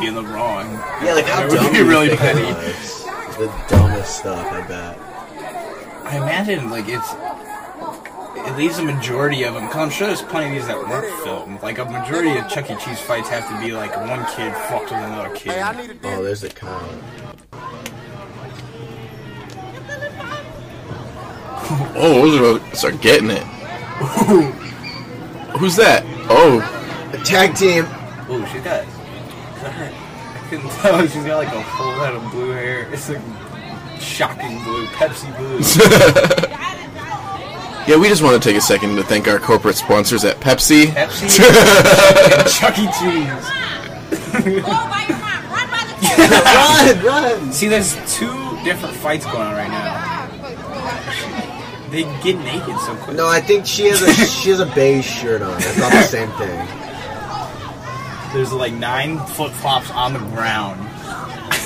be 0.00 0.06
in 0.06 0.14
the 0.14 0.22
wrong. 0.22 0.72
Yeah, 1.04 1.14
like 1.14 1.24
how 1.26 1.42
It 1.44 1.50
would 1.50 1.56
dumb 1.56 1.72
be 1.72 1.78
you 1.78 1.88
really 1.88 2.16
petty. 2.16 2.42
was? 2.42 3.04
The 3.38 3.52
dumbest 3.68 4.18
stuff, 4.18 4.46
I 4.52 4.60
bet. 4.66 4.98
I 6.06 6.16
imagine 6.16 6.70
like 6.70 6.86
it's 6.88 7.12
it 8.48 8.56
leaves 8.56 8.78
a 8.78 8.82
majority 8.82 9.44
of 9.44 9.54
them. 9.54 9.66
Cause 9.68 9.76
I'm 9.76 9.90
sure 9.90 10.06
there's 10.08 10.22
plenty 10.22 10.48
of 10.48 10.54
these 10.54 10.66
that 10.66 10.76
weren't 10.78 11.22
filmed. 11.22 11.62
Like 11.62 11.78
a 11.78 11.84
majority 11.84 12.36
of 12.38 12.48
Chuck 12.48 12.70
E. 12.70 12.76
Cheese 12.84 13.00
fights 13.00 13.28
have 13.28 13.48
to 13.48 13.64
be 13.64 13.72
like 13.72 13.94
one 13.96 14.24
kid 14.34 14.52
fucked 14.68 14.90
with 14.90 15.00
another 15.00 15.34
kid. 15.34 15.52
Hey, 15.52 15.60
I 15.60 15.72
a. 15.72 15.96
Oh, 16.04 16.22
there's 16.22 16.40
the 16.40 16.48
Kyle. 16.50 16.88
Oh, 21.94 22.30
those 22.30 22.60
are 22.62 22.76
start 22.76 23.00
getting 23.00 23.30
it. 23.30 23.42
Who's 25.58 25.76
that? 25.76 26.02
Oh, 26.28 26.60
A 27.12 27.18
tag 27.24 27.54
team. 27.54 27.84
Ooh, 28.30 28.44
she 28.46 28.58
got. 28.60 28.84
I 29.64 30.46
couldn't 30.48 30.70
tell. 30.70 31.06
She's 31.06 31.24
got 31.24 31.36
like 31.44 31.54
a 31.54 31.62
full 31.76 31.92
head 31.92 32.14
of 32.14 32.30
blue 32.30 32.50
hair. 32.50 32.88
It's 32.92 33.08
like 33.08 33.20
shocking 34.00 34.62
blue, 34.64 34.86
Pepsi 34.86 35.30
blue. 35.36 35.58
yeah. 37.86 37.96
We 38.00 38.08
just 38.08 38.22
want 38.22 38.42
to 38.42 38.48
take 38.48 38.56
a 38.56 38.60
second 38.60 38.96
to 38.96 39.02
thank 39.04 39.28
our 39.28 39.38
corporate 39.38 39.76
sponsors 39.76 40.24
at 40.24 40.40
Pepsi. 40.40 40.86
Pepsi 40.86 41.38
and 41.38 42.48
Chuck 42.50 42.78
E. 42.78 42.88
Cheese. 42.98 43.50
Run, 46.02 47.04
run. 47.04 47.52
See, 47.52 47.68
there's 47.68 47.94
two 48.16 48.58
different 48.64 48.94
fights 48.96 49.24
going 49.26 49.46
on 49.46 49.54
right 49.54 49.68
now. 49.70 49.91
They 51.92 52.04
get 52.22 52.38
naked 52.38 52.78
so 52.80 52.94
quick. 52.96 53.16
No, 53.18 53.28
I 53.28 53.40
think 53.40 53.66
she 53.66 53.86
has 53.88 54.00
a 54.00 54.10
she 54.26 54.48
has 54.48 54.60
a 54.60 54.66
beige 54.66 55.04
shirt 55.06 55.42
on. 55.42 55.54
It's 55.58 55.76
not 55.78 55.92
the 55.92 56.02
same 56.02 56.30
thing. 56.32 56.66
There's 58.32 58.50
like 58.50 58.72
nine 58.72 59.18
flip 59.26 59.52
flops 59.52 59.90
on 59.90 60.14
the 60.14 60.18
ground. 60.18 60.80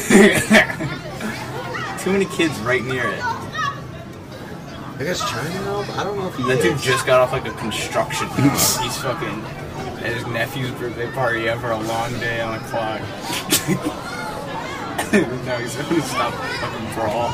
too 2.00 2.10
many 2.12 2.24
kids 2.24 2.58
right 2.60 2.82
near 2.84 3.06
it. 3.06 3.20
I 3.22 4.96
guess 4.98 5.20
China 5.30 5.48
now. 5.62 5.84
I 5.94 6.02
don't 6.02 6.16
know 6.16 6.26
if 6.26 6.34
he 6.36 6.42
That 6.44 6.58
is. 6.58 6.64
dude 6.64 6.78
just 6.80 7.06
got 7.06 7.20
off 7.20 7.30
like 7.30 7.46
a 7.46 7.52
construction. 7.52 8.26
He's 8.28 8.96
fucking 8.98 9.44
at 10.02 10.12
his 10.12 10.26
nephew's 10.26 10.72
birthday 10.72 11.08
party 11.12 11.48
after 11.48 11.70
a 11.70 11.78
long 11.78 12.12
day 12.18 12.40
on 12.40 12.56
a 12.56 12.60
clock. 12.66 13.00
no, 15.46 15.56
he's 15.58 15.76
gonna 15.76 16.02
stop 16.02 16.34
fucking 16.34 16.94
brawl. 16.94 17.30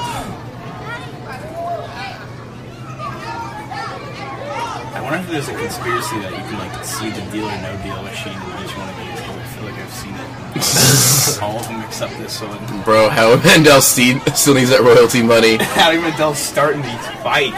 I 4.94 5.00
wonder 5.00 5.18
if 5.18 5.28
there's 5.30 5.48
a 5.48 5.54
conspiracy 5.54 6.18
that 6.20 6.32
you 6.32 6.38
can 6.38 6.58
like 6.58 6.84
see 6.84 7.10
the 7.10 7.20
deal 7.30 7.46
or 7.48 7.56
no 7.62 7.76
deal 7.82 8.02
machine 8.02 8.32
in 8.34 8.64
each 8.64 8.76
one 8.76 8.88
of 8.88 8.96
these. 8.96 9.20
'cause 9.20 9.36
I 9.36 9.44
feel 9.54 9.64
like 9.64 9.78
I've 9.80 9.92
seen 9.94 10.14
it. 10.14 11.42
All 11.42 11.58
of 11.58 11.66
them 11.68 11.80
except 11.82 12.18
this 12.18 12.40
one. 12.40 12.82
Bro, 12.82 13.08
Howie 13.08 13.36
Mandel 13.44 13.80
still 13.80 14.20
still 14.34 14.54
needs 14.54 14.70
that 14.70 14.82
royalty 14.82 15.22
money. 15.22 15.56
Howie 15.60 15.98
Mandel's 15.98 16.38
starting 16.38 16.82
these 16.82 17.06
fights. 17.22 17.56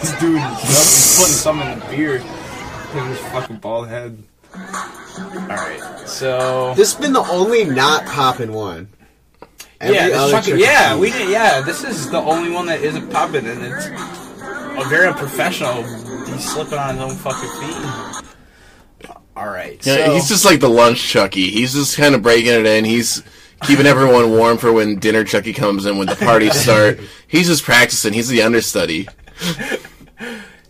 This 0.00 0.18
dude 0.20 0.36
is 0.36 1.16
putting 1.18 1.34
some 1.34 1.60
in 1.62 1.78
the 1.78 1.86
beer. 1.86 2.18
Look 2.20 3.02
at 3.02 3.06
his 3.08 3.18
fucking 3.18 3.56
bald 3.56 3.88
head. 3.88 4.22
Alright, 5.18 6.08
so. 6.08 6.74
This 6.76 6.92
has 6.94 7.00
been 7.00 7.12
the 7.12 7.24
only 7.28 7.64
not 7.64 8.04
popping 8.06 8.52
one. 8.52 8.88
Every 9.80 9.96
yeah, 9.96 10.08
this 10.08 10.30
fucking, 10.32 10.58
yeah, 10.58 10.96
we 10.96 11.10
did, 11.10 11.28
yeah, 11.28 11.60
this 11.60 11.84
is 11.84 12.08
the 12.10 12.18
only 12.18 12.50
one 12.50 12.66
that 12.66 12.80
isn't 12.80 13.10
popping, 13.10 13.46
and 13.46 13.62
it's 13.62 13.86
a 13.86 14.84
very 14.88 15.06
unprofessional. 15.08 15.84
He's 16.26 16.52
slipping 16.52 16.78
on 16.78 16.94
his 16.94 17.04
own 17.04 17.16
fucking 17.16 17.50
feet. 17.60 19.16
Alright, 19.36 19.84
so. 19.84 19.94
Yeah, 19.94 20.12
he's 20.14 20.28
just 20.28 20.44
like 20.44 20.60
the 20.60 20.68
lunch 20.70 21.02
Chucky. 21.02 21.50
He's 21.50 21.74
just 21.74 21.96
kind 21.96 22.14
of 22.14 22.22
breaking 22.22 22.52
it 22.52 22.64
in. 22.66 22.84
He's 22.84 23.22
keeping 23.62 23.84
everyone 23.86 24.30
warm 24.30 24.56
for 24.56 24.72
when 24.72 24.98
dinner 24.98 25.24
Chucky 25.24 25.52
comes 25.52 25.84
in, 25.84 25.98
when 25.98 26.06
the 26.06 26.16
parties 26.16 26.58
start. 26.62 27.00
He's 27.28 27.46
just 27.46 27.62
practicing. 27.62 28.14
He's 28.14 28.28
the 28.28 28.42
understudy. 28.42 29.08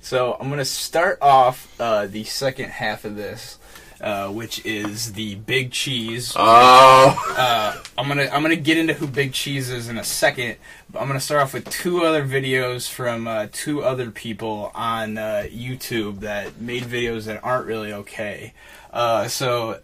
So 0.01 0.37
I'm 0.39 0.49
gonna 0.51 0.65
start 0.65 1.19
off 1.21 1.75
uh, 1.81 2.07
the 2.07 2.25
second 2.25 2.71
half 2.71 3.05
of 3.05 3.17
this, 3.17 3.59
uh, 4.01 4.29
which 4.29 4.65
is 4.65 5.15
the 5.15 5.37
Big 5.37 5.71
Cheese. 5.73 6.33
Oh, 6.37 7.35
Uh, 7.39 7.83
I'm 7.99 8.09
gonna 8.09 8.29
I'm 8.33 8.43
gonna 8.43 8.57
get 8.57 8.79
into 8.79 8.95
who 8.95 9.07
Big 9.07 9.33
Cheese 9.33 9.71
is 9.71 9.89
in 9.89 9.99
a 9.99 10.05
second. 10.05 10.57
But 10.91 11.01
I'm 11.01 11.07
gonna 11.07 11.21
start 11.21 11.43
off 11.43 11.55
with 11.55 11.69
two 11.71 12.05
other 12.05 12.25
videos 12.25 12.91
from 12.91 13.27
uh, 13.27 13.49
two 13.53 13.83
other 13.83 14.11
people 14.11 14.71
on 14.75 15.19
uh, 15.19 15.45
YouTube 15.49 16.21
that 16.21 16.61
made 16.61 16.83
videos 16.85 17.25
that 17.25 17.43
aren't 17.43 17.67
really 17.67 17.93
okay. 17.93 18.53
Uh, 18.93 19.29
so 19.29 19.81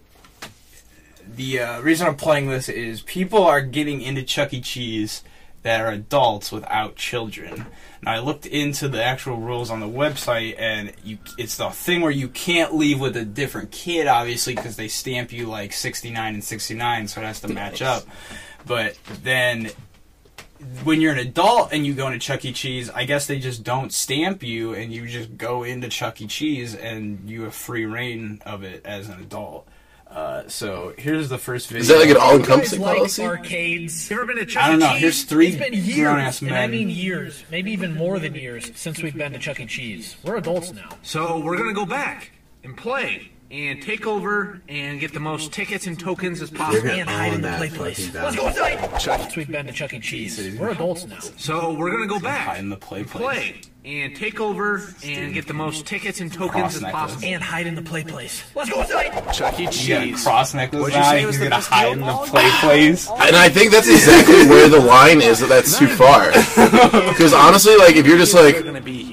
the 1.36 1.60
uh, 1.60 1.80
reason 1.80 2.06
I'm 2.06 2.16
playing 2.16 2.48
this 2.48 2.68
is 2.68 3.02
people 3.02 3.44
are 3.44 3.60
getting 3.62 4.00
into 4.02 4.22
Chuck 4.22 4.52
E. 4.52 4.60
Cheese 4.60 5.22
that 5.62 5.80
are 5.80 5.88
adults 5.88 6.50
without 6.52 6.96
children. 6.96 7.66
Now 8.02 8.12
I 8.12 8.18
looked 8.18 8.46
into 8.46 8.88
the 8.88 9.02
actual 9.02 9.36
rules 9.36 9.70
on 9.70 9.80
the 9.80 9.88
website, 9.88 10.56
and 10.58 10.92
you 11.04 11.18
it's 11.38 11.56
the 11.56 11.70
thing 11.70 12.00
where 12.00 12.10
you 12.10 12.28
can't 12.28 12.74
leave 12.74 13.00
with 13.00 13.16
a 13.16 13.24
different 13.24 13.70
kid, 13.70 14.06
obviously, 14.06 14.54
because 14.54 14.76
they 14.76 14.88
stamp 14.88 15.32
you 15.32 15.46
like 15.46 15.72
69 15.72 16.34
and 16.34 16.42
69, 16.42 17.08
so 17.08 17.20
it 17.20 17.24
has 17.24 17.40
to 17.40 17.48
match 17.48 17.80
up. 17.80 18.04
But 18.66 18.98
then 19.22 19.70
when 20.84 21.00
you're 21.00 21.12
an 21.12 21.18
adult 21.18 21.72
and 21.72 21.86
you 21.86 21.94
go 21.94 22.06
into 22.06 22.18
Chuck 22.18 22.44
E. 22.44 22.52
Cheese, 22.52 22.90
I 22.90 23.04
guess 23.04 23.26
they 23.26 23.38
just 23.38 23.62
don't 23.62 23.92
stamp 23.92 24.42
you, 24.42 24.74
and 24.74 24.92
you 24.92 25.06
just 25.06 25.36
go 25.36 25.62
into 25.62 25.88
Chuck 25.88 26.20
E. 26.20 26.26
Cheese, 26.26 26.74
and 26.74 27.28
you 27.28 27.42
have 27.42 27.54
free 27.54 27.86
reign 27.86 28.40
of 28.44 28.64
it 28.64 28.84
as 28.84 29.08
an 29.08 29.20
adult. 29.20 29.68
Uh, 30.12 30.46
so 30.46 30.92
here's 30.98 31.30
the 31.30 31.38
first 31.38 31.68
video. 31.68 31.80
is 31.80 31.88
that 31.88 31.98
like 31.98 32.10
an 32.10 32.18
all-encompassing 32.18 32.80
like 32.82 32.96
policy? 32.98 33.22
arcades? 33.24 34.10
You 34.10 34.16
ever 34.16 34.26
been 34.26 34.36
to 34.36 34.44
Chuck 34.46 34.62
I 34.62 34.68
don't 34.68 34.76
E. 34.76 34.80
know. 34.80 34.88
Here's 34.90 35.24
three 35.24 35.48
It's 35.48 35.56
been 35.56 35.72
years, 35.72 35.96
grown-ass 36.00 36.42
and 36.42 36.54
I 36.54 36.66
mean 36.66 36.90
years, 36.90 37.44
maybe 37.50 37.72
even 37.72 37.94
more 37.94 38.18
than 38.18 38.34
years 38.34 38.70
since 38.74 39.02
we've 39.02 39.16
been 39.16 39.32
to 39.32 39.38
Chuck 39.38 39.58
E. 39.60 39.66
Cheese. 39.66 40.16
We're 40.22 40.36
adults 40.36 40.72
now. 40.72 40.90
So 41.02 41.38
we're 41.38 41.56
gonna 41.56 41.72
go 41.72 41.86
back 41.86 42.32
and 42.62 42.76
play 42.76 43.30
and 43.50 43.80
take 43.82 44.06
over 44.06 44.60
and 44.68 45.00
get 45.00 45.12
the 45.14 45.20
most 45.20 45.52
tickets 45.52 45.86
and 45.86 45.98
tokens 45.98 46.40
as 46.42 46.50
possible. 46.50 46.88
And 46.90 47.08
hide 47.08 47.32
in 47.34 47.40
the 47.42 47.48
that 47.48 47.58
play 47.58 47.68
place. 47.70 48.14
Let's 48.14 48.36
go 48.36 48.48
inside. 48.48 49.00
Since 49.00 49.36
we've 49.36 49.50
been 49.50 49.66
to 49.66 49.72
Chuck 49.72 49.94
E. 49.94 50.00
Cheese. 50.00 50.58
We're 50.58 50.70
adults 50.70 51.06
now. 51.06 51.20
So 51.38 51.72
we're 51.72 51.90
gonna 51.90 52.06
go 52.06 52.20
back 52.20 52.48
Hide 52.48 52.60
in 52.60 52.68
the 52.68 52.76
play 52.76 53.04
place. 53.04 53.22
play 53.24 53.60
and 53.84 54.14
take 54.14 54.40
over 54.40 54.80
and 55.04 55.34
get 55.34 55.48
the 55.48 55.54
most 55.54 55.86
tickets 55.86 56.20
and 56.20 56.32
tokens 56.32 56.76
as 56.76 56.80
Cross 56.82 56.92
possible. 56.92 57.28
And 57.28 57.42
hide 57.42 57.66
in 57.66 57.74
the 57.74 57.82
play 57.82 58.04
place. 58.04 58.44
Let's 58.54 58.70
go 58.70 58.80
inside. 58.80 59.32
Chuck 59.32 59.58
E. 59.58 59.64
You 59.64 59.70
Cheese. 59.70 60.22
cross 60.22 60.54
necklace 60.54 60.80
What'd 60.82 60.94
you 60.94 61.00
on. 61.02 61.10
say 61.10 61.18
He's 61.18 61.26
was 61.26 61.38
the 61.38 61.44
gonna 61.46 61.56
best 61.56 61.68
hide 61.68 61.92
in 61.92 62.00
the 62.00 62.12
play 62.26 62.48
place. 62.60 63.08
And 63.22 63.36
I 63.36 63.48
think 63.48 63.72
that's 63.72 63.88
exactly 63.88 64.46
where 64.46 64.68
the 64.68 64.80
line 64.80 65.20
is 65.20 65.40
that 65.40 65.48
that's 65.48 65.78
too 65.78 65.88
far. 65.88 66.30
Because 67.12 67.32
honestly, 67.34 67.76
like 67.76 67.96
if 67.96 68.06
you're 68.06 68.18
just 68.18 68.34
like, 68.34 68.56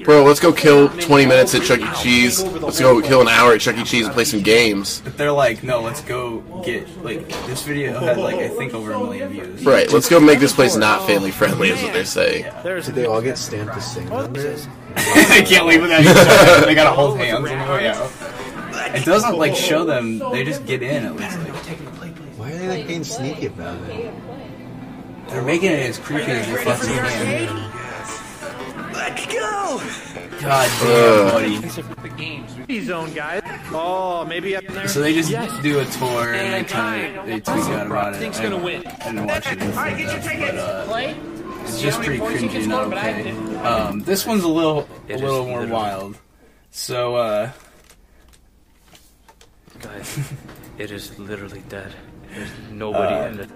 bro, 0.04 0.24
let's 0.24 0.40
go 0.40 0.52
kill 0.52 0.88
20 0.88 1.26
minutes 1.26 1.54
at 1.54 1.62
Chuck 1.62 1.80
E. 1.80 2.02
Cheese. 2.02 2.42
Let's 2.42 2.80
go 2.80 3.00
kill 3.02 3.20
an 3.20 3.28
hour 3.28 3.52
at 3.52 3.60
Chuck 3.60 3.76
E. 3.76 3.84
Cheese 3.84 4.06
and 4.06 4.14
play 4.14 4.24
some 4.24 4.40
games. 4.42 5.00
But 5.04 5.16
they're 5.16 5.32
like, 5.32 5.62
no, 5.62 5.80
let's 5.80 6.00
go 6.02 6.40
get 6.64 6.88
like 7.04 7.28
this 7.46 7.62
video 7.62 7.98
had 7.98 8.18
like 8.18 8.36
I 8.36 8.48
think 8.48 8.74
over 8.74 8.92
a 8.92 8.98
million 8.98 9.28
views. 9.30 9.64
Right. 9.64 9.90
Let's 9.92 10.08
go 10.08 10.20
make 10.20 10.38
this 10.40 10.52
place 10.52 10.76
not 10.76 11.06
family 11.06 11.30
friendly, 11.30 11.70
is 11.70 11.82
what 11.82 11.92
they're 11.92 12.04
saying. 12.04 12.44
Did 12.62 12.84
they 12.94 13.06
all 13.06 13.20
get 13.20 13.36
stamped 13.38 13.74
the 13.74 13.80
same 13.80 14.08
number? 14.66 15.28
they 15.28 15.42
can't 15.42 15.66
leave 15.66 15.82
without 15.82 16.02
each 16.02 16.08
other. 16.08 16.66
They 16.66 16.74
gotta 16.74 16.94
hold 16.94 17.18
hands 17.18 17.36
on 17.36 17.42
the 17.42 17.72
way 17.72 17.88
out. 17.88 18.10
It 18.94 19.04
doesn't 19.04 19.36
like 19.36 19.54
show 19.54 19.84
them. 19.84 20.18
They 20.18 20.44
just 20.44 20.66
get 20.66 20.82
in 20.82 21.04
at 21.04 21.16
least. 21.16 21.38
Like, 22.00 22.16
Why 22.36 22.52
are 22.52 22.58
they 22.58 22.68
like 22.68 22.86
being 22.86 23.04
sneaky 23.04 23.46
about 23.46 23.78
it? 23.88 24.12
they're 25.28 25.42
making 25.42 25.70
it 25.70 25.88
as 25.88 25.98
creepy 25.98 26.32
as 26.32 26.46
they 26.46 26.64
fucking 26.64 26.88
can. 26.88 27.70
Let's 28.92 29.26
go. 29.26 29.80
God 30.40 30.70
damn, 30.82 31.30
buddy. 31.30 32.80
Zone 32.80 33.12
guys. 33.12 33.42
Oh, 33.72 34.24
maybe 34.24 34.56
up 34.56 34.64
there. 34.64 34.88
So 34.88 35.00
they 35.00 35.14
just 35.14 35.30
do 35.62 35.78
a 35.78 35.84
tour 35.84 36.34
and 36.34 36.52
they 36.52 36.68
kind 36.68 37.16
of 37.16 37.26
they 37.26 37.40
tweet 37.40 37.64
out 37.66 37.86
about 37.86 38.14
it. 38.14 38.18
Think's 38.18 38.38
I, 38.40 38.42
gonna 38.44 38.58
win. 38.58 38.86
I 38.86 39.04
didn't 39.04 39.26
watch 39.26 39.46
it, 39.46 39.52
in 39.52 39.58
depth, 39.58 40.88
but 40.88 41.04
uh, 41.04 41.14
it's 41.62 41.80
just 41.80 42.00
pretty 42.00 42.18
cringy 42.18 42.54
and 42.54 42.68
not 42.68 42.92
okay. 42.92 43.49
Um, 43.62 44.00
this 44.00 44.26
one's 44.26 44.44
a 44.44 44.48
little 44.48 44.88
a 45.08 45.16
little 45.16 45.46
more 45.46 45.66
wild. 45.66 46.16
So 46.70 47.16
uh, 47.16 47.50
Guys, 49.80 50.18
it 50.78 50.90
is 50.90 51.18
literally 51.18 51.62
dead. 51.68 51.94
There's 52.34 52.50
nobody 52.70 53.14
Uh, 53.14 53.26
in 53.28 53.40
it. 53.40 53.50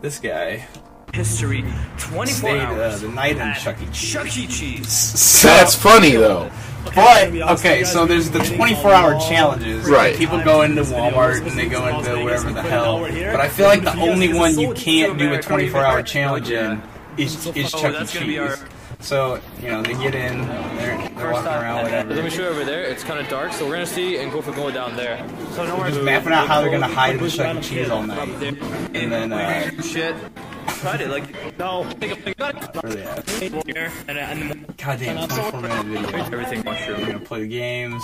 this 0.00 0.18
guy 0.18 0.66
history. 1.14 1.64
24 1.98 2.26
stayed 2.26 2.60
uh, 2.60 2.64
hours. 2.66 3.00
the 3.00 3.08
night 3.08 3.36
in 3.38 3.54
Chuck 3.54 3.76
E. 3.80 3.86
Cheese. 3.86 4.12
Chuck 4.12 4.36
E. 4.36 4.46
Cheese. 4.46 4.88
So- 4.92 5.48
That's 5.48 5.74
funny 5.74 6.12
though. 6.12 6.50
But 6.94 7.34
okay, 7.58 7.82
so 7.82 8.06
there's 8.06 8.30
the 8.30 8.38
24-hour 8.38 9.18
challenges. 9.18 9.88
Right. 9.88 10.16
People 10.16 10.40
go 10.44 10.62
into 10.62 10.82
Walmart 10.82 11.44
and 11.44 11.58
they 11.58 11.66
go 11.68 11.84
into 11.88 12.22
whatever 12.22 12.52
the 12.52 12.62
hell. 12.62 13.00
But 13.00 13.40
I 13.40 13.48
feel 13.48 13.66
like 13.66 13.82
the 13.82 13.96
only 13.98 14.32
one 14.32 14.56
you 14.58 14.72
can't 14.72 15.18
do 15.18 15.34
a 15.34 15.38
24-hour 15.38 16.04
challenge 16.04 16.48
in 16.50 16.80
is, 17.18 17.44
is 17.56 17.74
Oh, 17.74 17.78
Chuck 17.78 17.90
E. 17.90 17.98
that's 17.98 18.14
gonna 18.14 18.26
be 18.26 18.38
our- 18.38 18.54
Cheese. 18.56 18.64
So 19.00 19.40
you 19.62 19.68
know 19.68 19.82
they 19.82 19.92
get 19.94 20.14
in, 20.14 20.46
they're, 20.48 21.08
they're 21.10 21.32
walking 21.32 21.46
around, 21.48 21.84
whatever. 21.84 22.14
Let 22.14 22.24
me 22.24 22.30
show 22.30 22.42
you 22.42 22.48
over 22.48 22.64
there. 22.64 22.82
It's 22.82 23.04
kind 23.04 23.20
of 23.20 23.28
dark, 23.28 23.52
so 23.52 23.64
we're 23.66 23.72
gonna 23.74 23.86
see 23.86 24.18
and 24.18 24.32
go 24.32 24.42
for 24.42 24.52
going 24.52 24.74
down 24.74 24.96
there. 24.96 25.18
So 25.52 25.64
no 25.66 25.76
Just 25.88 26.02
mapping 26.02 26.32
out 26.32 26.48
how 26.48 26.60
they're 26.60 26.70
gonna 26.70 26.88
hide 26.88 27.16
in 27.16 27.28
Chuck 27.30 27.56
E. 27.56 27.60
Cheese 27.60 27.90
all 27.90 28.02
night, 28.02 28.28
and 28.94 29.12
then 29.12 29.32
uh, 29.32 29.82
Shit. 29.82 30.16
Tried 30.80 31.00
it 31.00 31.08
like 31.08 31.58
no. 31.58 31.84
where 31.84 32.92
they 32.92 33.02
at? 33.02 33.28
Here 33.30 33.90
and, 34.08 34.18
and 34.18 34.76
Goddamn, 34.76 35.26
24 35.28 35.60
minute 35.62 35.86
video. 35.86 36.08
everything 36.18 36.62
They're 36.62 36.72
mushroom. 36.74 37.00
gonna 37.06 37.20
play 37.20 37.40
the 37.42 37.48
games. 37.48 38.02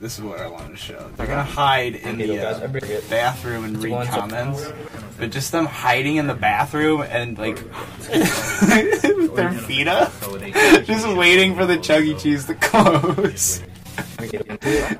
This 0.00 0.18
is 0.18 0.24
what 0.24 0.40
I 0.40 0.48
wanted 0.48 0.70
to 0.70 0.76
show. 0.76 1.10
They're 1.16 1.26
gonna 1.26 1.42
hide 1.42 1.94
in 1.94 2.18
the 2.18 2.38
uh, 2.38 2.68
bathroom 3.08 3.64
and 3.64 3.82
read 3.82 4.06
comments, 4.08 4.72
but 5.18 5.30
just 5.30 5.52
them 5.52 5.66
hiding 5.66 6.16
in 6.16 6.26
the 6.26 6.34
bathroom 6.34 7.02
and 7.02 7.38
like 7.38 7.56
with 7.56 9.34
their 9.36 9.52
feet 9.52 9.88
up, 9.88 10.12
just 10.84 11.08
waiting 11.16 11.54
for 11.54 11.64
the 11.64 11.78
Chuck 11.78 12.02
E. 12.02 12.14
Cheese 12.14 12.46
to 12.46 12.54
close. 12.54 13.62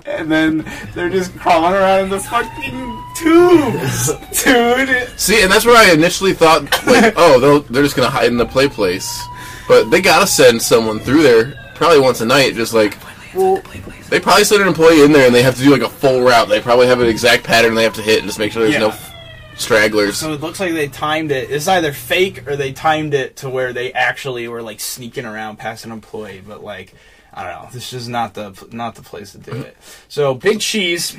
And 0.06 0.30
then 0.30 0.64
they're 0.94 1.10
just 1.10 1.36
crawling 1.38 1.74
around 1.74 2.04
in 2.04 2.10
the 2.10 2.20
fucking 2.20 3.02
tubes, 3.16 4.12
dude. 4.44 5.18
See, 5.18 5.42
and 5.42 5.50
that's 5.50 5.64
where 5.66 5.76
I 5.76 5.92
initially 5.92 6.32
thought, 6.34 6.62
like, 6.86 7.14
oh, 7.16 7.40
they'll, 7.40 7.60
they're 7.60 7.82
just 7.82 7.96
gonna 7.96 8.10
hide 8.10 8.26
in 8.26 8.36
the 8.36 8.46
play 8.46 8.68
place. 8.68 9.22
But 9.66 9.90
they 9.90 10.00
gotta 10.00 10.26
send 10.26 10.62
someone 10.62 11.00
through 11.00 11.22
there, 11.24 11.54
probably 11.74 11.98
once 11.98 12.20
a 12.20 12.26
night, 12.26 12.54
just 12.54 12.74
like, 12.74 12.96
well, 13.34 13.60
they 14.10 14.20
probably 14.20 14.44
send 14.44 14.62
an 14.62 14.68
employee 14.68 15.02
in 15.02 15.12
there 15.12 15.26
and 15.26 15.34
they 15.34 15.42
have 15.42 15.56
to 15.56 15.62
do 15.62 15.70
like 15.70 15.82
a 15.82 15.88
full 15.88 16.22
route. 16.22 16.48
They 16.48 16.60
probably 16.60 16.86
have 16.86 17.00
an 17.00 17.08
exact 17.08 17.44
pattern 17.44 17.74
they 17.74 17.82
have 17.84 17.94
to 17.94 18.02
hit 18.02 18.18
and 18.18 18.26
just 18.28 18.38
make 18.38 18.52
sure 18.52 18.62
there's 18.62 18.78
no 18.78 18.88
f- 18.88 19.14
stragglers. 19.56 20.18
So 20.18 20.32
it 20.32 20.40
looks 20.40 20.60
like 20.60 20.72
they 20.72 20.88
timed 20.88 21.30
it. 21.32 21.50
It's 21.50 21.68
either 21.68 21.92
fake 21.92 22.46
or 22.46 22.56
they 22.56 22.72
timed 22.72 23.14
it 23.14 23.36
to 23.36 23.50
where 23.50 23.72
they 23.72 23.92
actually 23.92 24.46
were 24.48 24.62
like 24.62 24.80
sneaking 24.80 25.24
around 25.24 25.56
past 25.58 25.84
an 25.84 25.92
employee. 25.92 26.42
But 26.46 26.62
like, 26.62 26.94
I 27.32 27.44
don't 27.50 27.62
know. 27.64 27.68
This 27.72 27.92
is 27.92 28.08
not 28.08 28.34
the 28.34 28.66
not 28.72 28.94
the 28.94 29.02
place 29.02 29.32
to 29.32 29.38
do 29.38 29.52
it. 29.52 29.76
So 30.08 30.34
Big 30.34 30.60
Cheese. 30.60 31.16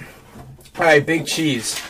All 0.78 0.84
right, 0.84 1.06
Big 1.06 1.26
Cheese. 1.26 1.82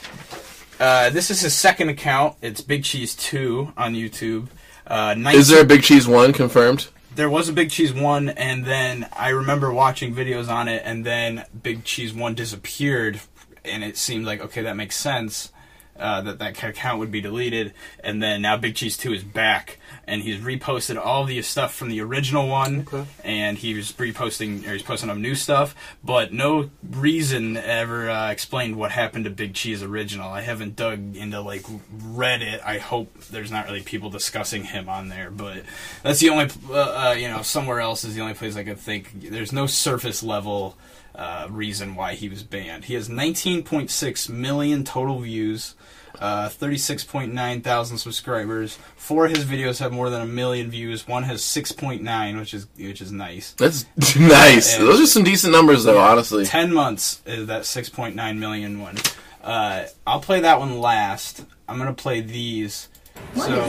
Uh, 0.80 1.10
this 1.10 1.32
is 1.32 1.42
his 1.42 1.54
second 1.54 1.90
account. 1.90 2.36
It's 2.42 2.62
Big 2.62 2.84
Cheese 2.84 3.16
Two 3.16 3.72
on 3.78 3.94
YouTube. 3.96 4.48
Uh, 4.88 5.16
Is 5.34 5.48
there 5.48 5.62
a 5.62 5.66
Big 5.66 5.82
Cheese 5.84 6.08
one 6.08 6.32
confirmed? 6.34 6.88
There 7.16 7.30
was 7.30 7.50
a 7.50 7.54
Big 7.54 7.72
Cheese 7.72 7.94
one, 7.94 8.30
and 8.30 8.66
then 8.66 9.08
I 9.14 9.30
remember 9.30 9.72
watching 9.72 10.14
videos 10.14 10.50
on 10.50 10.68
it, 10.68 10.82
and 10.86 11.06
then 11.06 11.46
Big 11.64 11.84
Cheese 11.84 12.14
one 12.14 12.36
disappeared, 12.36 13.22
and 13.64 13.84
it 13.84 13.98
seemed 13.98 14.26
like 14.26 14.42
okay, 14.42 14.62
that 14.62 14.76
makes 14.76 14.96
sense. 14.96 15.52
Uh, 15.98 16.20
that 16.22 16.40
that 16.40 16.62
account 16.62 17.00
would 17.00 17.12
be 17.12 17.22
deleted, 17.22 17.74
and 18.04 18.22
then 18.22 18.42
now 18.42 18.58
Big 18.58 18.76
Cheese 18.76 18.98
Two 18.98 19.14
is 19.14 19.24
back, 19.24 19.80
and 20.08 20.22
he's 20.22 20.40
reposted 20.40 21.04
all 21.04 21.26
the 21.26 21.42
stuff 21.42 21.74
from 21.74 21.90
the 21.90 22.02
original 22.02 22.48
one, 22.48 22.88
and 23.24 23.58
he's 23.58 23.92
reposting 23.94 24.68
or 24.68 24.74
he's 24.74 24.84
posting 24.84 25.10
up 25.10 25.18
new 25.18 25.36
stuff, 25.36 25.76
but 26.04 26.34
no 26.34 26.70
reason 26.92 27.58
ever 27.58 28.10
uh, 28.10 28.32
explained 28.32 28.76
what 28.76 28.92
happened 28.92 29.26
to 29.26 29.32
Big 29.32 29.54
Cheese 29.54 29.84
original. 29.84 30.30
I 30.30 30.42
haven't 30.42 30.76
dug 30.76 31.16
into 31.16 31.42
like 31.42 31.64
Reddit. 31.64 32.64
I 32.64 32.78
hope 32.78 33.18
there's 33.26 33.52
not 33.52 33.66
really 33.66 33.82
people 33.82 34.10
discussing 34.10 34.64
him 34.64 34.90
on 34.90 35.10
there, 35.10 35.32
but 35.32 35.64
that's 36.04 36.20
the 36.20 36.30
only 36.30 36.50
uh, 36.70 37.10
uh, 37.10 37.16
you 37.18 37.28
know 37.28 37.42
somewhere 37.42 37.80
else 37.80 38.04
is 38.04 38.16
the 38.16 38.22
only 38.22 38.34
place 38.34 38.56
I 38.56 38.64
could 38.64 38.80
think. 38.80 39.30
There's 39.30 39.52
no 39.54 39.68
surface 39.68 40.24
level 40.24 40.78
uh, 41.18 41.48
reason 41.50 41.96
why 41.96 42.14
he 42.14 42.30
was 42.30 42.44
banned. 42.44 42.86
He 42.86 42.94
has 42.96 43.10
19.6 43.10 44.30
million 44.30 44.84
total 44.84 45.20
views, 45.20 45.76
uh, 46.20 46.50
36.9 46.50 47.64
thousand 47.64 47.98
subscribers. 47.98 48.78
Four 48.96 49.26
of 49.26 49.32
his 49.36 49.46
videos 49.46 49.80
have 49.80 49.92
more 49.92 50.10
than 50.10 50.22
a 50.22 50.26
million 50.26 50.70
views. 50.70 51.08
One 51.08 51.24
has 51.24 51.42
6.9, 51.42 52.40
which 52.40 52.54
is 52.54 52.68
which 52.78 53.02
is 53.02 53.12
nice. 53.12 53.54
That's 53.54 53.86
nice. 54.16 54.78
And- 54.78 54.88
Those 54.88 55.02
are 55.02 55.08
some 55.08 55.24
decent 55.24 55.52
numbers, 55.54 55.84
though. 55.84 55.96
Yeah, 55.96 56.10
Honestly, 56.12 56.46
10 56.46 56.74
months 56.74 57.22
is 57.26 57.48
that 57.48 57.64
6.9 57.64 58.38
million 58.38 58.80
one. 58.80 58.98
Uh, 59.44 59.86
I'll 60.08 60.20
play 60.22 60.40
that 60.42 60.60
one 60.60 60.80
last. 60.80 61.46
I'm 61.68 61.78
gonna 61.78 61.94
play 61.94 62.22
these. 62.22 62.90
so 63.36 63.62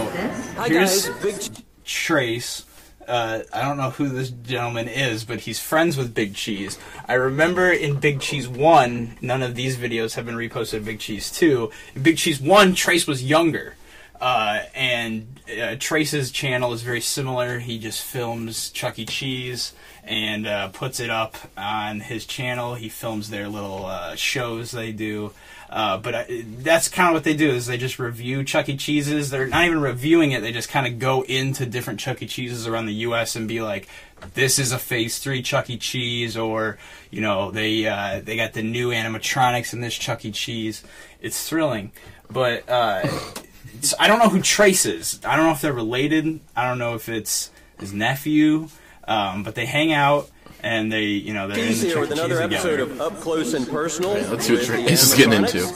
here's 0.67 1.09
Big 1.23 1.37
Trace. 1.85 2.65
Uh, 3.07 3.41
I 3.53 3.63
don't 3.63 3.77
know 3.77 3.91
who 3.91 4.09
this 4.09 4.31
gentleman 4.31 4.89
is, 4.89 5.25
but 5.25 5.41
he's 5.41 5.61
friends 5.61 5.97
with 5.97 6.15
Big 6.15 6.35
Cheese. 6.35 6.79
I 7.07 7.15
remember 7.15 7.71
in 7.71 8.01
Big 8.01 8.21
Cheese 8.21 8.49
1, 8.49 9.19
none 9.21 9.43
of 9.43 9.55
these 9.55 9.77
videos 9.77 10.15
have 10.15 10.27
been 10.27 10.35
reposted 10.35 10.85
Big 10.85 10.99
Cheese 10.99 11.31
2. 11.31 11.71
In 11.95 12.03
Big 12.03 12.19
Cheese 12.19 12.41
1, 12.41 12.75
Trace 12.75 13.07
was 13.07 13.23
younger. 13.23 13.77
Uh, 14.21 14.63
and 14.75 15.41
uh, 15.61 15.77
Trace's 15.79 16.31
channel 16.31 16.73
is 16.73 16.83
very 16.83 17.01
similar. 17.01 17.59
He 17.59 17.79
just 17.79 18.03
films 18.03 18.71
Chuck 18.71 18.99
E. 18.99 19.05
Cheese 19.05 19.73
and 20.03 20.47
uh, 20.47 20.69
puts 20.69 21.01
it 21.01 21.11
up 21.11 21.37
on 21.57 22.01
his 22.01 22.25
channel. 22.25 22.75
He 22.75 22.89
films 22.89 23.31
their 23.31 23.49
little 23.49 23.87
uh, 23.87 24.15
shows 24.15 24.71
they 24.71 24.93
do. 24.93 25.33
Uh, 25.69 25.99
but 25.99 26.15
I, 26.15 26.45
that's 26.59 26.89
kind 26.89 27.09
of 27.09 27.15
what 27.15 27.25
they 27.25 27.35
do 27.35 27.51
is 27.51 27.67
they 27.67 27.77
just 27.77 27.99
review 27.99 28.45
Chuck 28.45 28.69
E. 28.69 28.77
Cheese's. 28.77 29.31
They're 29.31 29.49
not 29.49 29.65
even 29.65 29.81
reviewing 29.81 30.33
it. 30.33 30.41
They 30.41 30.53
just 30.53 30.69
kind 30.69 30.87
of 30.87 30.99
go 30.99 31.23
into 31.23 31.67
different 31.67 32.01
Chuck 32.01 32.23
E. 32.23 32.27
Cheese's 32.27 32.67
around 32.67 32.87
the 32.87 32.95
U.S. 32.95 33.35
and 33.35 33.49
be 33.49 33.61
like, 33.61 33.89
"This 34.35 34.59
is 34.59 34.73
a 34.73 34.79
Phase 34.79 35.19
Three 35.19 35.43
Chuck 35.43 35.69
E. 35.69 35.77
Cheese," 35.77 36.37
or 36.37 36.79
you 37.11 37.21
know, 37.21 37.51
they 37.51 37.87
uh, 37.87 38.21
they 38.23 38.37
got 38.37 38.53
the 38.53 38.63
new 38.63 38.91
animatronics 38.91 39.73
in 39.73 39.81
this 39.81 39.95
Chuck 39.95 40.25
E. 40.25 40.31
Cheese. 40.31 40.85
It's 41.21 41.49
thrilling, 41.49 41.91
but 42.31 42.69
uh, 42.69 43.09
I 43.99 44.07
don't 44.07 44.21
know 44.21 44.29
who 44.29 44.43
Trace 44.43 44.87
is. 44.87 45.21
I 45.25 45.37
don't 45.37 45.47
know 45.47 45.53
if 45.53 45.61
they're 45.61 45.73
related. 45.73 46.41
I 46.55 46.69
don't 46.69 46.79
know 46.79 46.95
if 46.95 47.09
it's 47.09 47.51
his 47.79 47.93
nephew. 47.93 48.69
Um, 49.09 49.43
but 49.45 49.55
they 49.55 49.67
hang 49.67 49.93
out 49.93 50.29
and 50.63 50.91
they, 50.93 51.05
you 51.05 51.33
know, 51.35 51.49
they're 51.49 51.59
in 51.59 51.69
the 51.69 51.75
here 51.75 51.93
Chuck 51.95 52.01
with. 52.03 52.13
Another 52.13 52.41
episode 52.43 52.77
together. 52.79 52.93
of 52.93 53.01
Up 53.01 53.21
Close 53.21 53.55
and 53.55 53.69
Personal. 53.69 54.13
let's 54.15 54.47
see 54.47 54.53
what 54.55 54.61
with 54.61 54.67
Tra- 54.67 54.77
the 54.79 54.91
Ace 54.93 55.03
is 55.03 55.15
getting 55.15 55.33
into. 55.45 55.73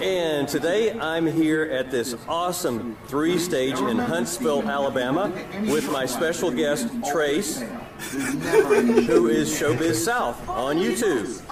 And 0.00 0.46
today 0.46 0.92
I'm 0.92 1.26
here 1.26 1.64
at 1.64 1.90
this 1.90 2.14
awesome 2.28 2.96
three 3.06 3.36
stage 3.38 3.78
in 3.80 3.98
Huntsville, 3.98 4.62
Alabama, 4.68 5.32
with 5.66 5.90
my 5.90 6.06
special 6.06 6.52
guest, 6.52 6.88
Trace, 7.10 7.60
who 7.60 9.26
is 9.26 9.50
Showbiz 9.50 9.96
South 9.96 10.48
on 10.48 10.76
YouTube. 10.76 11.42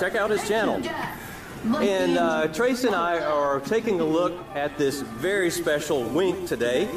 Check 0.00 0.14
out 0.14 0.30
his 0.30 0.46
channel. 0.48 0.80
And 1.64 2.18
uh, 2.18 2.48
Trace 2.48 2.84
and 2.84 2.94
I 2.94 3.20
are 3.20 3.60
taking 3.60 4.00
a 4.00 4.04
look 4.04 4.32
at 4.54 4.76
this 4.78 5.00
very 5.02 5.48
special 5.50 6.02
wink 6.02 6.48
today. 6.48 6.88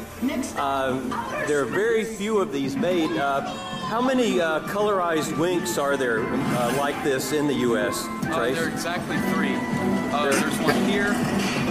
Um, 0.56 1.08
there 1.46 1.60
are 1.62 1.64
very 1.66 2.04
few 2.04 2.38
of 2.38 2.52
these 2.52 2.74
made. 2.76 3.10
Uh, 3.12 3.42
how 3.86 4.00
many 4.00 4.40
uh, 4.40 4.60
colorized 4.66 5.36
winks 5.38 5.78
are 5.78 5.96
there 5.96 6.24
uh, 6.26 6.74
like 6.78 7.00
this 7.04 7.32
in 7.32 7.46
the 7.46 7.54
U.S., 7.54 8.04
Uh, 8.06 8.34
Trace? 8.38 8.56
there 8.56 8.64
are 8.66 8.68
exactly 8.68 9.16
three. 9.32 9.54
Uh, 10.12 10.30
there's 10.32 10.58
one 10.58 10.74
here, 10.86 11.12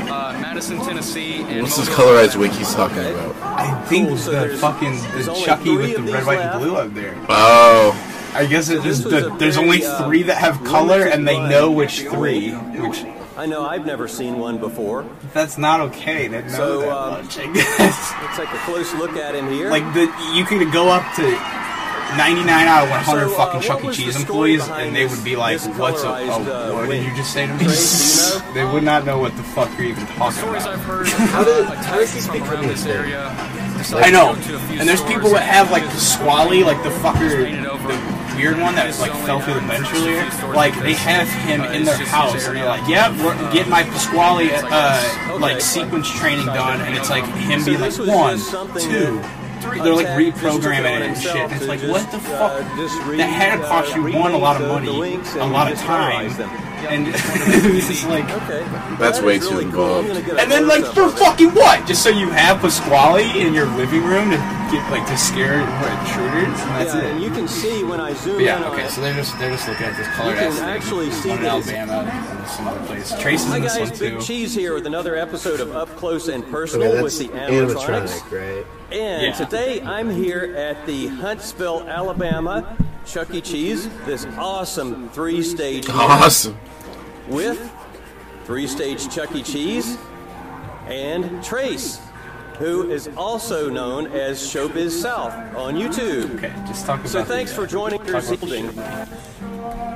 uh, 0.10 0.38
Madison, 0.42 0.78
Tennessee, 0.80 1.42
and 1.44 1.64
What's 1.64 1.76
this 1.78 1.90
Mobile, 1.90 2.04
colorized 2.14 2.36
wink 2.38 2.54
he's 2.54 2.74
talking 2.74 3.00
about? 3.00 3.36
I 3.42 3.82
think 3.86 4.08
Cool, 4.10 4.18
so 4.18 4.48
the 4.48 4.58
fucking 4.58 4.94
the 5.02 5.32
only 5.32 5.44
Chucky 5.46 5.76
with 5.76 5.96
the 5.98 6.14
red, 6.14 6.26
white, 6.26 6.38
left. 6.40 6.56
and 6.56 6.64
blue 6.64 6.76
up 6.78 6.94
there. 6.94 7.16
Oh, 7.28 7.92
I 8.36 8.46
guess 8.46 8.70
it 8.70 8.84
the, 8.84 9.36
there's 9.40 9.58
only 9.58 9.86
uh, 9.86 10.04
three 10.06 10.24
that 10.24 10.38
have 10.38 10.64
color, 10.64 11.04
and 11.08 11.28
they 11.28 11.40
know 11.40 11.72
which 11.72 12.02
three. 12.02 12.52
Which 12.52 13.04
I 13.38 13.46
know 13.46 13.66
I've 13.66 13.86
never 13.86 14.08
seen 14.08 14.40
one 14.40 14.58
before. 14.60 15.06
that's 15.34 15.58
not 15.58 15.80
okay. 15.82 16.28
They 16.28 16.42
know 16.42 16.48
So, 16.50 16.80
that 16.82 16.90
um, 16.98 17.24
much. 17.26 17.38
I 17.38 17.46
guess. 17.54 18.14
Let's 18.22 18.38
take 18.38 18.50
a 18.50 18.58
close 18.66 18.94
look 18.96 19.12
at 19.18 19.36
him 19.36 19.50
here. 19.52 19.70
like 19.70 19.84
the 19.94 20.04
you 20.34 20.46
could 20.46 20.72
go 20.72 20.90
up 20.90 21.04
to 21.16 21.24
99 22.18 22.48
out 22.68 22.84
of 22.84 22.90
100 22.92 23.28
So, 23.28 23.34
uh, 23.34 23.38
fucking 23.38 23.62
Chuck 23.62 23.84
E. 23.84 23.92
Cheese 23.92 24.16
employees, 24.16 24.68
and 24.70 24.96
they 24.96 25.06
would 25.06 25.24
be 25.24 25.36
like, 25.36 25.60
"What's 25.78 26.04
a, 26.04 26.08
oh, 26.08 26.12
uh, 26.44 26.74
what 26.74 26.90
did 26.90 27.04
you 27.04 27.14
just 27.16 27.34
say 27.34 27.48
to 27.48 27.54
me?" 27.56 27.64
You 27.64 27.70
know? 27.70 28.54
They 28.54 28.64
would 28.74 28.84
not 28.84 29.06
know 29.06 29.18
what 29.20 29.36
the 29.36 29.44
fuck 29.44 29.70
you're 29.78 29.88
even 29.88 30.06
talking 30.08 30.32
stories 30.38 30.64
about. 30.64 30.76
I've 30.80 30.86
heard. 30.86 31.08
How 31.36 31.42
uh, 31.42 31.46
did- 31.46 31.66
a 31.66 31.76
how 31.76 31.96
does 31.98 32.10
guy 32.10 32.16
this 32.16 32.26
from 32.28 32.34
become 32.40 32.54
around 32.54 32.66
a 32.66 32.68
this 32.70 32.86
area. 32.86 33.28
I 33.98 34.10
know, 34.10 34.34
decided 34.36 34.44
to 34.46 34.52
go 34.52 34.58
to 34.60 34.64
a 34.64 34.68
few 34.70 34.80
and 34.80 34.88
there's 34.90 35.04
people 35.04 35.30
that 35.32 35.44
have 35.44 35.70
like 35.72 35.84
the 35.84 35.98
squally, 35.98 36.64
like 36.64 36.82
the 36.84 36.90
fucker, 36.90 37.30
the 37.30 38.15
weird 38.36 38.60
one 38.60 38.76
that 38.76 38.98
like 39.00 39.12
fell 39.26 39.40
through 39.40 39.56
the 39.56 39.68
bench 39.68 39.88
earlier. 39.94 40.24
Like 40.54 40.74
they 40.82 40.94
have 40.94 41.28
him 41.28 41.62
Uh, 41.62 41.72
in 41.72 41.84
their 41.84 41.98
house, 41.98 42.46
and 42.48 42.58
they're 42.58 42.66
like, 42.66 42.88
"Yeah, 42.88 43.10
we're 43.24 43.36
getting 43.52 43.72
my 43.72 43.84
Pasquale 43.84 44.52
like 44.52 44.72
uh, 44.72 45.38
like 45.40 45.62
sequence 45.62 46.10
training 46.10 46.46
done," 46.48 46.82
and 46.82 46.96
it's 46.96 47.10
like 47.10 47.26
him 47.26 47.64
being 47.64 47.80
like 47.80 47.98
one, 47.98 48.38
two. 48.80 49.22
They're 49.62 49.96
like 49.96 50.06
Attack 50.06 50.20
just 50.20 50.62
took 50.62 50.62
reprogramming 50.62 50.96
it 50.96 51.02
and 51.02 51.18
shit. 51.18 51.36
And 51.36 51.52
it's 51.54 51.68
like, 51.68 51.82
what 51.82 52.10
the 52.12 52.18
uh, 52.18 52.62
fuck? 52.62 53.18
that 53.18 53.30
had 53.30 53.58
to 53.58 53.68
cost 53.68 53.94
uh, 53.94 54.00
you 54.00 54.18
one 54.18 54.34
a 54.34 54.38
lot 54.38 54.62
of 54.62 54.68
money, 54.68 55.16
a 55.40 55.46
lot 55.46 55.72
of 55.72 55.78
time. 55.80 56.30
And 56.88 57.08
it's 57.76 57.88
just 57.88 58.08
like. 58.08 58.26
Okay. 58.44 58.64
That's 59.00 59.20
That 59.20 59.26
way 59.26 59.40
too 59.40 59.50
really 59.50 59.66
involved. 59.66 60.08
gonna 60.08 60.22
get 60.22 60.36
a 60.38 60.42
And 60.42 60.52
then, 60.52 60.68
like, 60.68 60.86
for 60.86 61.04
of 61.04 61.14
it. 61.16 61.20
fucking 61.20 61.50
what? 61.54 61.86
Just 61.88 62.02
so 62.04 62.10
you 62.10 62.30
have 62.30 62.62
Pasquale 62.62 63.24
in 63.40 63.54
your 63.54 63.66
living 63.76 64.04
room 64.04 64.30
to 64.32 64.38
get, 64.72 64.90
like, 64.92 65.06
to 65.08 65.18
scare 65.18 65.60
what, 65.60 65.92
intruders? 66.08 66.60
And 66.62 66.70
that's 66.80 66.94
yeah, 66.94 67.02
it. 67.02 67.12
and 67.14 67.22
you 67.24 67.30
can 67.32 67.48
see 67.48 67.84
when 67.84 68.00
I 68.00 68.14
zoom 68.14 68.36
But 68.36 68.44
yeah, 68.46 68.58
in 68.58 68.64
on 68.64 68.74
okay, 68.74 68.86
it. 68.86 68.92
so 68.92 69.02
they're 69.02 69.14
just 69.14 69.38
they're 69.40 69.52
just 69.52 69.68
looking 69.68 69.86
at 69.88 69.98
this 69.98 70.08
color 70.16 70.32
You 70.32 70.38
can 70.38 70.48
ass 70.48 70.60
thing. 70.60 70.70
actually 70.70 71.12
see 71.12 71.30
one 71.30 71.40
in 71.40 71.46
it's- 71.46 71.70
Alabama 71.70 72.10
and 72.40 72.48
some 72.48 72.68
other 72.68 72.86
place. 72.86 73.14
Trace 73.20 73.42
is 73.44 73.48
Hi 73.50 73.58
in 73.58 73.64
this 73.64 73.78
guys, 73.78 73.90
one 73.92 74.00
Big 74.00 74.14
too. 74.20 74.22
Cheese 74.26 74.54
here 74.56 74.74
with 74.74 74.86
another 74.88 75.16
episode 75.16 75.60
of 75.60 75.76
Up 75.76 75.90
Close 75.98 76.28
and 76.30 76.46
Personal 76.50 76.92
Okay, 76.94 77.02
with 77.04 77.18
the 77.20 77.28
animatronics. 77.30 78.20
animatronic, 78.22 78.32
right? 78.56 78.66
And 78.92 79.22
Yeah. 79.24 79.32
today 79.34 79.82
I'm 79.82 80.10
here 80.10 80.54
at 80.58 80.86
the 80.86 81.08
Huntsville, 81.08 81.84
Alabama 81.88 82.78
Chuck 83.06 83.34
E. 83.34 83.42
Cheese, 83.42 83.88
this 84.06 84.26
awesome 84.38 85.10
three-stage 85.10 85.88
awesome. 85.90 86.58
with 87.28 87.72
three-stage 88.46 89.14
Chuck 89.14 89.34
E. 89.36 89.44
Cheese 89.44 89.98
and 90.88 91.44
Trace, 91.44 92.00
who 92.58 92.90
is 92.92 93.10
also 93.16 93.70
known 93.70 94.08
as 94.08 94.40
Showbiz 94.40 94.90
South 94.92 95.34
on 95.56 95.76
YouTube. 95.76 96.36
Okay, 96.36 96.54
just 96.68 96.86
talk 96.86 97.00
about. 97.00 97.10
So 97.10 97.24
thanks 97.24 97.52
the, 97.52 97.56
for 97.58 97.64
uh, 97.64 97.68
joining 97.68 98.00
talk 98.06 98.30
your 98.30 98.34
evening. 98.34 98.70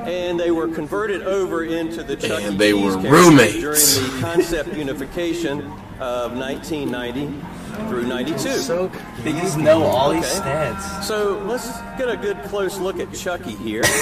And 0.07 0.39
they 0.39 0.51
were 0.51 0.67
converted 0.67 1.23
over 1.23 1.63
into 1.65 2.03
the 2.03 2.15
Chuck 2.15 2.41
And 2.41 2.55
E. 2.55 2.57
they 2.57 2.71
Cheese 2.73 2.95
were 2.95 2.97
roommates. 3.09 3.97
during 3.97 4.13
the 4.15 4.17
concept 4.21 4.73
unification 4.75 5.61
of 5.99 6.35
1990 6.37 7.27
through 7.87 8.07
92. 8.07 8.37
So 8.37 8.91
They 9.23 9.31
just 9.33 9.57
know 9.57 9.83
all 9.83 10.11
these 10.11 10.25
stats. 10.25 11.03
So 11.03 11.39
let's 11.45 11.79
get 11.97 12.09
a 12.09 12.17
good 12.17 12.41
close 12.43 12.77
look 12.79 12.99
at 12.99 13.13
Chucky 13.13 13.55
here. 13.55 13.83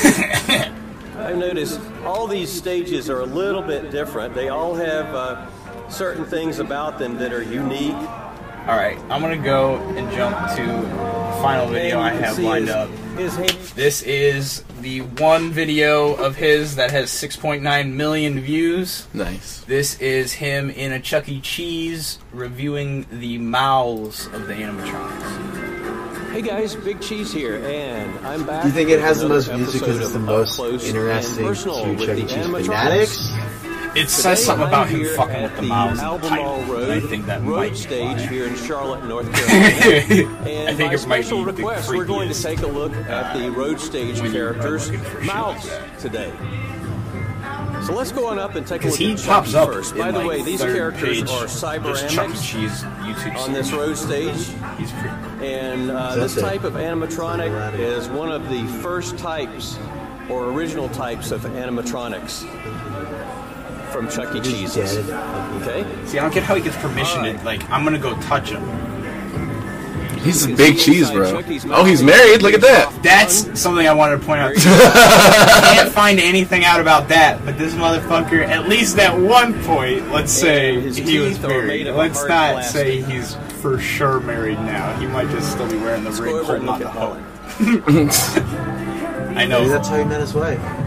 I've 1.17 1.37
noticed 1.37 1.79
all 2.05 2.27
these 2.27 2.49
stages 2.49 3.09
are 3.09 3.21
a 3.21 3.25
little 3.25 3.61
bit 3.61 3.91
different. 3.91 4.35
They 4.35 4.49
all 4.49 4.75
have 4.75 5.05
uh, 5.13 5.89
certain 5.89 6.25
things 6.25 6.59
about 6.59 6.99
them 6.99 7.17
that 7.17 7.33
are 7.33 7.41
unique. 7.41 7.95
All 7.95 8.75
right, 8.75 8.97
I'm 9.09 9.21
gonna 9.21 9.37
go 9.37 9.77
and 9.95 10.11
jump 10.11 10.35
to 10.55 10.65
the 10.65 11.41
final 11.41 11.67
video 11.67 11.99
I 11.99 12.11
And 12.11 12.19
you 12.19 12.25
can 12.25 12.35
have 12.35 12.39
lined 12.39 12.69
up. 12.69 12.89
His 13.17 13.36
hand, 13.36 13.49
This 13.75 14.03
is 14.03 14.63
the 14.82 15.01
one 15.01 15.49
video 15.51 16.13
of 16.13 16.36
his 16.36 16.75
that 16.75 16.91
has 16.91 17.10
6.9 17.10 17.93
million 17.93 18.39
views. 18.39 19.08
Nice. 19.13 19.62
This 19.62 19.99
is 19.99 20.34
him 20.34 20.69
in 20.69 20.91
a 20.91 20.99
Chuck 20.99 21.27
E. 21.27 21.41
Cheese 21.41 22.19
reviewing 22.32 23.08
the 23.12 23.39
mouths 23.39 24.27
of 24.27 24.45
the 24.47 24.53
animatronics. 24.53 26.32
hey 26.32 26.41
guys, 26.43 26.75
Big 26.75 27.01
Cheese 27.01 27.34
here, 27.34 27.56
and 27.65 28.25
I'm 28.25 28.45
back. 28.45 28.62
Do 28.62 28.67
you 28.69 28.73
think 28.75 28.89
it 28.91 28.99
has 28.99 29.19
the 29.19 29.30
most 29.30 29.47
views 29.49 29.73
because 29.73 29.99
it's 29.99 30.12
the 30.13 30.19
most 30.19 30.51
Up 30.51 30.56
Close 30.58 30.88
and 30.88 30.97
interesting 30.97 31.43
to 31.43 31.89
with 31.95 31.99
Chuck 32.08 32.17
E. 32.17 32.21
the 32.21 32.27
Cheese 32.27 32.45
animatronics. 32.45 32.65
fanatics? 32.65 33.32
It 33.97 34.10
says 34.10 34.45
something 34.45 34.67
about 34.67 34.88
him 34.89 35.05
fucking 35.15 35.43
with 35.43 35.55
the 35.55 35.62
the 35.62 35.67
mouths 35.67 35.91
in 35.91 35.97
the 35.97 36.03
Albemarle. 36.03 36.62
Road 36.63 36.89
I 36.89 36.99
think 36.99 37.25
that 37.25 37.41
road 37.41 37.55
might 37.57 37.71
be 37.71 37.75
stage 37.77 38.27
here 38.29 38.45
in 38.47 38.55
Charlotte, 38.55 39.03
North 39.05 39.31
Carolina. 39.47 40.38
and 40.49 40.69
I 40.69 40.73
think 40.73 40.89
by 40.91 40.95
it 40.95 41.07
might 41.07 41.23
special 41.23 41.38
be 41.45 41.51
the 41.51 41.57
request, 41.63 41.89
we're 41.89 42.05
going 42.05 42.29
to 42.29 42.41
take 42.41 42.60
a 42.62 42.67
look 42.67 42.93
at 42.93 43.38
the 43.38 43.49
road 43.51 43.79
stage 43.79 44.19
characters' 44.31 44.89
looking 44.91 45.03
for 45.05 45.17
shit 45.17 45.25
mouths 45.25 45.69
today. 45.99 46.31
So 47.86 47.93
let's 47.93 48.12
go 48.12 48.27
on 48.27 48.38
up 48.38 48.55
and 48.55 48.67
take 48.67 48.81
a 48.81 48.88
Because 48.88 48.99
look 48.99 49.07
he 49.07 49.13
at 49.13 49.19
pops 49.23 49.53
up 49.53 49.69
first. 49.71 49.93
in 49.93 49.99
By 49.99 50.12
the 50.12 50.19
like 50.19 50.27
way, 50.27 50.41
these 50.43 50.60
third 50.60 50.75
characters 50.75 51.21
page, 51.21 51.29
are 51.29 51.47
There's 51.97 52.13
Chuck 52.13 52.29
E. 52.29 52.33
Cheese 52.33 52.83
YouTube 52.83 53.38
on 53.38 53.53
this 53.53 53.71
road 53.71 53.95
stage. 53.97 54.36
He's 54.77 54.91
pretty 54.91 55.45
And 55.45 55.89
uh, 55.91 56.15
this 56.15 56.36
it. 56.36 56.41
type 56.41 56.63
of 56.65 56.73
animatronic 56.73 57.79
is 57.79 58.10
one 58.10 58.29
of 58.31 58.49
the 58.49 58.65
first 58.81 59.17
types 59.17 59.77
or 60.29 60.47
original 60.51 60.89
types 60.89 61.31
of 61.31 61.43
animatronics 61.43 62.43
from 63.97 64.10
Chuck 64.10 64.36
E. 64.36 64.39
He's 64.39 64.75
Cheese's. 64.75 65.10
Okay? 65.10 65.86
See, 66.05 66.19
I 66.19 66.21
don't 66.21 66.33
get 66.33 66.43
how 66.43 66.55
he 66.55 66.62
gets 66.62 66.77
permission 66.77 67.23
to 67.23 67.43
like. 67.43 67.67
I'm 67.69 67.83
gonna 67.83 67.97
go 67.97 68.19
touch 68.21 68.51
him. 68.51 68.63
He's 70.19 70.45
a 70.45 70.53
big 70.53 70.77
cheese, 70.77 71.10
bro. 71.10 71.41
Oh, 71.69 71.86
he's 71.86 72.03
married. 72.03 72.41
Look 72.41 72.53
at 72.53 72.62
that. 72.62 72.99
That's 73.01 73.60
something 73.60 73.88
I 73.88 73.93
wanted 73.93 74.19
to 74.19 74.25
point 74.25 74.41
out. 74.41 74.51
I 74.57 75.73
can't 75.75 75.91
find 75.91 76.19
anything 76.19 76.65
out 76.65 76.81
about 76.81 77.07
that, 77.10 77.43
but 77.45 77.57
this 77.57 77.73
motherfucker, 77.75 78.45
at 78.45 78.67
least 78.67 78.99
at 78.99 79.17
one 79.17 79.53
point, 79.63 80.12
let's 80.12 80.31
say 80.31 80.81
he 80.81 80.88
was 81.19 81.38
teeth 81.38 81.45
are 81.45 81.47
made 81.63 81.86
married. 81.86 81.88
Let's 81.95 82.27
not 82.27 82.65
say 82.65 83.01
he's 83.01 83.36
for 83.62 83.79
sure 83.79 84.19
married 84.19 84.60
now. 84.60 84.99
He 84.99 85.07
might 85.07 85.29
just 85.29 85.51
still 85.51 85.69
be 85.69 85.77
wearing 85.77 86.03
the 86.03 86.12
ring 86.12 86.33
go 86.33 86.39
over 86.39 86.57
holding 86.57 86.69
on 86.69 86.79
the 86.79 86.88
at 86.88 86.93
hoe. 86.93 87.13
Ellen. 87.13 88.10
I 89.29 89.45
Maybe 89.45 89.49
know. 89.49 89.69
that's 89.69 89.88
how 89.88 89.97
he 89.97 90.03
met 90.03 90.19
his 90.19 90.33
wife. 90.33 90.87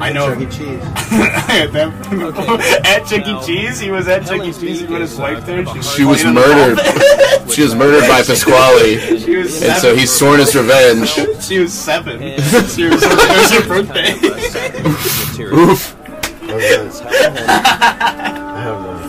I 0.00 0.12
know. 0.12 0.32
Chuck 0.34 0.42
E. 0.42 0.46
Cheese. 0.46 0.82
at 0.82 1.72
that- 1.72 2.82
at 2.86 3.04
Chuck 3.06 3.26
E. 3.26 3.32
Now, 3.32 3.40
Cheese, 3.44 3.80
he 3.80 3.90
was 3.90 4.06
at 4.08 4.26
Chuck 4.26 4.42
E. 4.42 4.52
Cheese 4.52 4.80
beak 4.82 4.90
with 4.90 5.02
is, 5.02 5.10
his 5.10 5.18
uh, 5.18 5.22
wife 5.22 5.44
there. 5.46 5.64
kind 5.64 5.68
of 5.68 5.76
a 5.76 5.82
She 5.82 6.04
was 6.04 6.22
playing 6.22 6.36
on 6.38 6.42
the 6.42 6.48
murdered. 6.76 7.50
She 7.52 7.62
was 7.62 7.74
murdered 7.74 8.06
by 8.08 8.22
Pasquale, 8.22 9.18
She 9.18 9.36
was 9.36 9.62
and 9.62 9.76
so 9.80 9.94
he's 9.94 10.12
sworn 10.12 10.40
his 10.40 10.54
revenge. 10.54 11.08
She 11.42 11.58
was 11.60 11.72
seven. 11.72 12.22
And- 12.22 12.42
she 12.70 12.84
was, 12.88 13.02
it 13.02 13.10
was 13.10 13.50
her 13.52 13.62
birthday. 13.66 14.12
Oof. 15.42 15.94
I 16.48 16.50
have 18.62 18.80
no. 18.82 19.05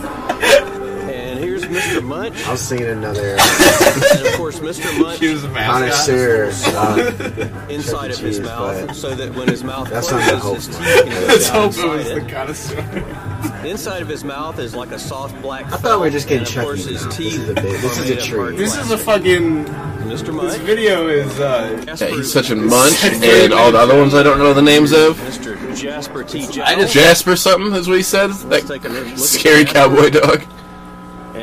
And 1.88 1.96
here's 1.96 2.02
Mr. 2.02 2.06
Munch. 2.06 2.46
I 2.46 2.52
was 2.52 2.60
singing 2.60 2.86
another 2.86 3.36
And 4.16 4.26
of 4.26 4.32
course, 4.34 4.58
Mr. 4.60 4.98
Munch 5.00 5.18
She 5.20 5.28
was 5.32 5.44
a 5.44 5.48
mascot. 5.48 6.06
connoisseur. 6.06 7.66
Inside 7.70 8.10
of 8.10 8.18
his 8.18 8.36
Cheese, 8.38 8.40
mouth 8.46 8.94
so 8.94 9.14
that 9.14 9.34
when 9.34 9.48
his 9.48 9.62
mouth 9.64 9.88
that's 9.90 10.10
not 10.10 10.30
the 10.30 10.38
closes, 10.40 10.66
his 10.66 10.76
hope. 10.76 10.84
teeth 10.84 11.04
can 11.04 11.20
go 11.20 11.26
Let's 11.26 11.48
down 11.50 11.72
hope 11.72 11.84
it 11.84 11.88
was 11.88 12.06
inside 12.08 12.24
the 12.26 12.32
connoisseur. 12.32 13.62
The 13.62 13.68
inside 13.68 14.02
of 14.02 14.08
his 14.08 14.24
mouth 14.24 14.58
is 14.58 14.74
like 14.74 14.90
a 14.92 14.98
soft 14.98 15.40
black 15.42 15.66
I 15.72 15.76
thought 15.76 16.00
we 16.00 16.06
were 16.06 16.10
just 16.10 16.28
getting 16.28 16.46
and 16.46 16.56
of 16.56 16.64
course 16.64 16.82
Chucky 16.84 16.94
his 16.94 17.04
now. 17.04 17.10
teeth 17.10 17.32
This 17.32 17.40
is 17.42 17.48
a 17.50 17.54
big- 17.54 17.80
this 17.80 17.92
is 17.92 17.98
a 17.98 18.02
made 18.02 18.18
of 18.18 18.24
treat. 18.24 18.38
hard 18.38 18.56
This 18.56 18.76
is 18.76 18.90
a 18.90 18.98
fucking. 18.98 19.64
Mr. 20.08 20.32
Munch. 20.34 20.52
This 20.52 20.60
video 20.62 21.08
is. 21.08 21.38
uh 21.40 21.84
Yeah, 21.86 22.06
he's 22.08 22.32
such 22.32 22.48
a 22.50 22.56
munch, 22.56 23.04
and 23.04 23.52
all 23.52 23.70
the 23.70 23.78
other 23.78 23.96
ones 23.98 24.14
I 24.14 24.22
don't 24.22 24.38
know 24.38 24.54
the 24.54 24.62
names 24.62 24.92
of. 24.92 25.18
Mr. 25.18 25.76
Jasper 25.76 26.24
T. 26.24 26.46
I 26.62 26.74
just- 26.76 26.94
Jasper 26.94 27.36
something 27.36 27.74
is 27.74 27.88
what 27.88 27.98
he 27.98 28.02
said. 28.02 28.28
Let's 28.30 28.42
That 28.44 28.66
take 28.66 28.84
a 28.86 28.88
look 28.88 29.18
scary 29.18 29.64
cowboy 29.66 30.10
dog. 30.10 30.42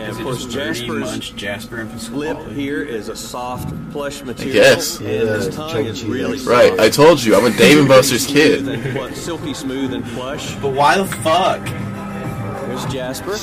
And 0.07 0.17
of 0.17 0.23
course, 0.23 0.43
just 0.45 0.51
Jasper's 0.55 0.99
Munch, 1.01 1.35
Jasper, 1.35 1.77
and 1.81 1.89
lip 2.13 2.37
Pasquale? 2.37 2.53
here 2.53 2.81
is 2.83 3.09
a 3.09 3.15
soft 3.15 3.73
plush 3.91 4.21
material. 4.23 4.55
Yes. 4.55 4.99
And 4.99 5.07
Yeah, 5.09 5.19
his 5.35 5.55
tongue 5.55 5.85
is 5.85 5.99
Cheese 6.01 6.09
really 6.09 6.31
likes- 6.37 6.45
Right, 6.45 6.79
I 6.79 6.89
told 6.89 7.23
you, 7.23 7.35
I'm 7.35 7.45
a 7.45 7.49
Dave 7.57 7.79
and 7.79 7.87
Buster's 7.87 8.25
kid. 8.27 8.67
and 8.67 8.83
plu- 8.95 9.13
silky 9.15 9.53
smooth 9.53 9.93
and 9.93 10.05
plush. 10.07 10.53
But 10.55 10.69
why 10.73 10.97
the 10.97 11.05
fuck? 11.05 11.63
There's 11.65 12.85
Jasper. 12.85 13.37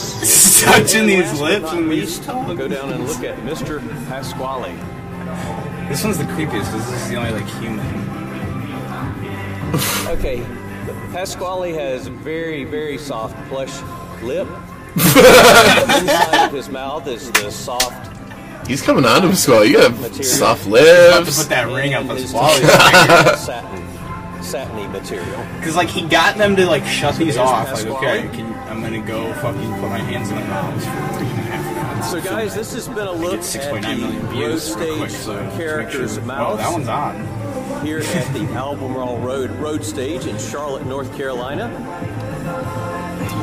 Touching 0.64 1.00
And 1.00 1.08
these 1.08 1.40
last 1.40 1.40
lips 1.40 1.62
not 1.62 1.76
and 1.76 1.90
these 1.90 2.18
least, 2.18 2.26
we'll 2.28 2.56
go 2.56 2.68
down 2.68 2.92
and 2.92 3.06
look 3.08 3.22
at 3.24 3.36
Mr. 3.38 3.80
Pasquale. 4.08 4.74
This 5.88 6.04
one's 6.04 6.18
the 6.18 6.24
creepiest 6.24 6.70
because 6.72 6.86
this 6.90 7.02
is 7.02 7.08
the 7.08 7.16
only 7.16 7.30
like 7.32 7.46
human. 7.60 7.86
Okay, 10.08 10.44
Pasquale 11.12 11.72
has 11.72 12.06
very, 12.06 12.64
very 12.64 12.98
soft 12.98 13.36
plush 13.48 13.72
lip. 14.22 14.46
Inside 14.96 16.46
of 16.48 16.52
his 16.52 16.68
mouth 16.68 17.06
is 17.06 17.30
the 17.32 17.50
soft 17.50 18.08
He's 18.66 18.80
coming 18.80 19.04
on 19.04 19.22
to 19.22 19.28
Pasquale. 19.28 19.66
You 19.68 19.76
got 19.78 20.14
soft 20.24 20.66
About 20.66 20.76
to 20.76 21.20
lips. 21.20 21.38
put 21.42 21.48
that 21.48 21.66
ring 21.66 21.94
up 21.94 22.02
and 22.04 22.12
his 22.18 22.32
Pasquale's 22.32 22.60
tongue 22.60 23.36
satin, 23.36 24.42
satiny 24.42 24.86
material. 24.86 25.44
Because 25.58 25.74
like 25.74 25.88
he 25.88 26.02
got 26.06 26.36
them 26.38 26.54
to 26.56 26.66
like 26.66 26.84
shut 26.86 27.16
these 27.16 27.36
off. 27.36 27.72
Like 27.72 27.86
okay, 27.86 28.28
can, 28.32 28.52
I'm 28.68 28.80
gonna 28.80 29.00
go 29.04 29.32
fucking 29.34 29.72
put 29.80 29.88
my 29.88 29.98
hands 29.98 30.28
in 30.30 30.36
my 30.36 30.46
mouths 30.46 30.84
for 30.84 31.18
three 31.18 31.26
and 31.28 31.38
a 31.38 31.42
half 31.42 31.88
minutes. 31.90 32.10
So, 32.10 32.20
guys, 32.20 32.54
this 32.54 32.72
has 32.74 32.86
been 32.88 33.06
a 33.08 33.12
look 33.12 33.40
Get 33.40 33.56
at 33.56 33.72
6.9 33.72 33.82
million 33.82 34.14
the 34.14 34.20
road 34.22 34.30
views 34.32 34.74
real 34.76 34.96
quick, 34.98 35.10
stage 35.10 35.20
so 35.22 35.50
characters' 35.56 36.14
sure- 36.14 36.22
Oh, 36.32 36.56
that 36.56 36.72
one's 36.72 36.88
on. 36.88 37.84
here 37.84 37.98
at 37.98 38.32
the 38.32 38.44
Albemarle 38.54 39.18
Road 39.18 39.50
road 39.52 39.84
stage 39.84 40.26
in 40.26 40.38
Charlotte, 40.38 40.86
North 40.86 41.14
Carolina. 41.16 41.68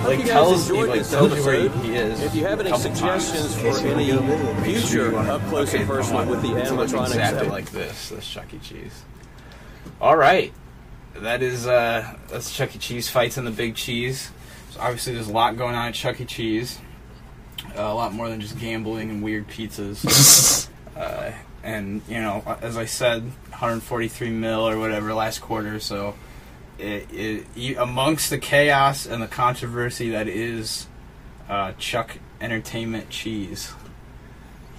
Like 0.06 0.26
tells 0.26 0.70
enjoyed 0.70 0.90
like 0.90 1.08
tells 1.08 1.36
you 1.36 1.44
where 1.46 1.70
he 1.70 1.96
is. 1.96 2.22
If 2.24 2.36
you 2.36 2.46
have 2.46 2.60
any 2.60 2.76
suggestions 2.78 3.56
for 3.56 3.88
any 3.88 4.06
you 4.06 4.20
wanna 4.20 4.28
go 4.28 4.54
visit. 4.54 4.62
Make 4.62 4.78
sure 4.78 5.10
future 5.10 5.18
up 5.18 5.42
close 5.44 5.74
and 5.74 5.88
personal 5.88 6.26
with 6.26 6.42
the 6.42 6.50
animatronics, 6.50 7.08
exactly 7.08 7.50
like 7.50 7.70
this. 7.72 8.10
This 8.10 8.28
Chuck 8.28 8.54
E. 8.54 8.60
Cheese. 8.60 9.04
All 10.02 10.16
right, 10.16 10.54
that 11.16 11.42
is 11.42 11.68
uh 11.68 12.16
that's 12.28 12.56
Chuck 12.56 12.76
E. 12.76 12.80
Cheese 12.80 13.10
fights 13.10 13.38
in 13.38 13.46
the 13.46 13.52
Big 13.52 13.76
Cheese. 13.76 14.32
So 14.72 14.80
obviously, 14.82 15.14
there's 15.14 15.30
a 15.30 15.34
lot 15.34 15.58
going 15.58 15.76
on 15.76 15.88
at 15.88 15.94
Chuck 15.94 16.20
E. 16.22 16.26
Cheese. 16.26 16.80
Uh, 17.78 17.82
a 17.82 17.94
lot 17.94 18.14
more 18.14 18.30
than 18.30 18.42
just 18.42 18.58
gambling 18.60 19.10
and 19.10 19.24
weird 19.24 19.48
pizzas. 19.48 20.68
uh, 20.98 21.32
and 21.64 22.02
you 22.08 22.20
know, 22.20 22.44
as 22.62 22.78
I 22.78 22.86
said, 22.86 23.24
143 23.24 24.30
mil 24.30 24.68
or 24.68 24.80
whatever 24.80 25.14
last 25.14 25.40
quarter. 25.40 25.80
So, 25.80 26.16
it, 26.80 27.08
it, 27.14 27.46
e- 27.56 27.76
amongst 27.76 28.30
the 28.30 28.38
chaos 28.38 29.06
and 29.06 29.22
the 29.22 29.28
controversy 29.28 30.10
that 30.12 30.28
is 30.28 30.88
uh, 31.50 31.74
Chuck 31.78 32.18
Entertainment 32.42 33.10
Cheese, 33.10 33.74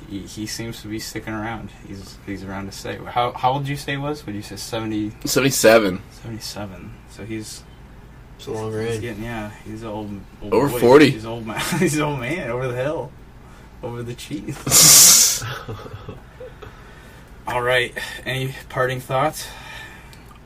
he, 0.09 0.21
he 0.21 0.47
seems 0.47 0.81
to 0.83 0.89
be 0.89 0.99
sticking 0.99 1.35
around. 1.35 1.71
He's 1.87 2.19
he's 2.27 2.43
around 2.43 2.67
to 2.67 2.73
stay. 2.73 2.97
How 2.97 3.33
how 3.33 3.53
old 3.53 3.63
did 3.65 3.69
you 3.71 3.77
say 3.77 3.93
he 3.93 3.99
was? 3.99 4.25
Would 4.27 4.35
you 4.35 4.43
say 4.43 4.57
70, 4.57 5.11
77. 5.25 6.01
77? 6.23 6.95
So 7.11 7.25
he's 7.25 7.63
It's 8.39 8.47
a 8.47 8.51
long 8.53 8.67
he's 8.73 8.77
range. 8.77 9.01
getting 9.03 9.23
yeah. 9.25 9.51
He's 9.65 9.85
old, 9.85 10.11
old 10.43 10.55
Over 10.55 10.69
boy. 10.69 10.79
40. 10.81 11.11
He's 11.11 11.27
old 11.27 11.47
man. 11.47 11.61
he's 11.79 12.01
old 12.01 12.19
man 12.21 12.51
over 12.51 12.67
the 12.69 12.77
hill, 12.77 13.13
over 13.83 14.03
the 14.03 14.15
cheese. 14.15 15.43
All 17.47 17.63
right. 17.63 17.93
Any 18.25 18.55
parting 18.69 19.01
thoughts? 19.01 19.49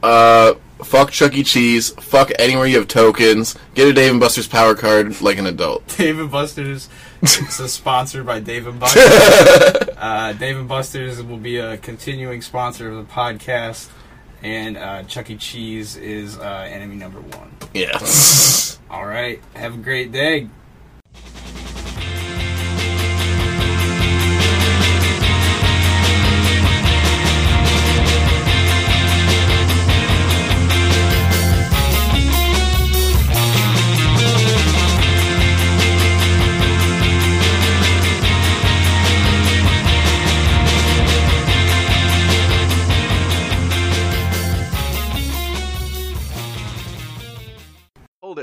Uh, 0.02 0.54
fuck 0.82 1.10
Chuck 1.10 1.34
E. 1.34 1.42
Cheese. 1.42 1.90
Fuck 1.90 2.30
anywhere 2.38 2.66
you 2.66 2.78
have 2.78 2.88
tokens. 2.88 3.56
Get 3.74 3.88
a 3.88 3.92
Dave 3.92 4.10
and 4.12 4.20
Buster's 4.20 4.48
power 4.48 4.74
card 4.74 5.20
like 5.20 5.38
an 5.38 5.46
adult. 5.46 5.86
Dave 5.96 6.18
and 6.18 6.30
Buster's. 6.30 6.88
is 7.22 7.72
sponsored 7.72 8.26
by 8.26 8.40
Dave 8.40 8.66
and 8.66 8.78
Buster's. 8.80 9.04
uh, 9.96 10.34
Dave 10.38 10.56
and 10.58 10.68
Buster's 10.68 11.22
will 11.22 11.38
be 11.38 11.58
a 11.58 11.76
continuing 11.78 12.42
sponsor 12.42 12.90
of 12.90 12.96
the 12.96 13.12
podcast, 13.12 13.88
and 14.42 14.76
uh, 14.76 15.02
Chuck 15.04 15.30
E. 15.30 15.36
Cheese 15.36 15.96
is 15.96 16.36
uh, 16.38 16.68
enemy 16.70 16.96
number 16.96 17.20
one. 17.20 17.50
Yeah. 17.72 17.98
All 18.90 19.06
right. 19.06 19.40
Have 19.54 19.74
a 19.74 19.78
great 19.78 20.12
day. 20.12 20.48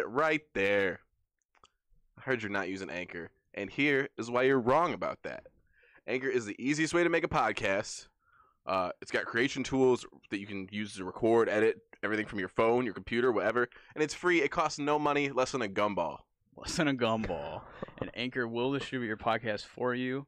It 0.01 0.07
right 0.07 0.41
there. 0.53 0.99
I 2.17 2.21
heard 2.21 2.41
you're 2.41 2.51
not 2.51 2.67
using 2.69 2.89
Anchor, 2.89 3.31
and 3.53 3.69
here 3.69 4.09
is 4.17 4.29
why 4.29 4.43
you're 4.43 4.59
wrong 4.59 4.93
about 4.93 5.19
that. 5.23 5.47
Anchor 6.07 6.27
is 6.27 6.45
the 6.45 6.55
easiest 6.61 6.93
way 6.93 7.03
to 7.03 7.09
make 7.09 7.23
a 7.23 7.29
podcast. 7.29 8.07
Uh, 8.65 8.91
it's 9.01 9.11
got 9.11 9.25
creation 9.25 9.63
tools 9.63 10.05
that 10.29 10.39
you 10.39 10.45
can 10.45 10.67
use 10.71 10.95
to 10.95 11.05
record, 11.05 11.49
edit 11.49 11.77
everything 12.03 12.25
from 12.25 12.39
your 12.39 12.49
phone, 12.49 12.85
your 12.85 12.93
computer, 12.93 13.31
whatever, 13.31 13.67
and 13.95 14.03
it's 14.03 14.13
free. 14.13 14.41
It 14.41 14.51
costs 14.51 14.77
no 14.79 14.99
money, 14.99 15.29
less 15.29 15.51
than 15.51 15.61
a 15.61 15.67
gumball. 15.67 16.17
less 16.55 16.75
than 16.75 16.87
a 16.87 16.93
gumball, 16.93 17.61
and 17.99 18.11
Anchor 18.13 18.47
will 18.47 18.73
distribute 18.73 19.07
your 19.07 19.17
podcast 19.17 19.65
for 19.65 19.95
you. 19.95 20.27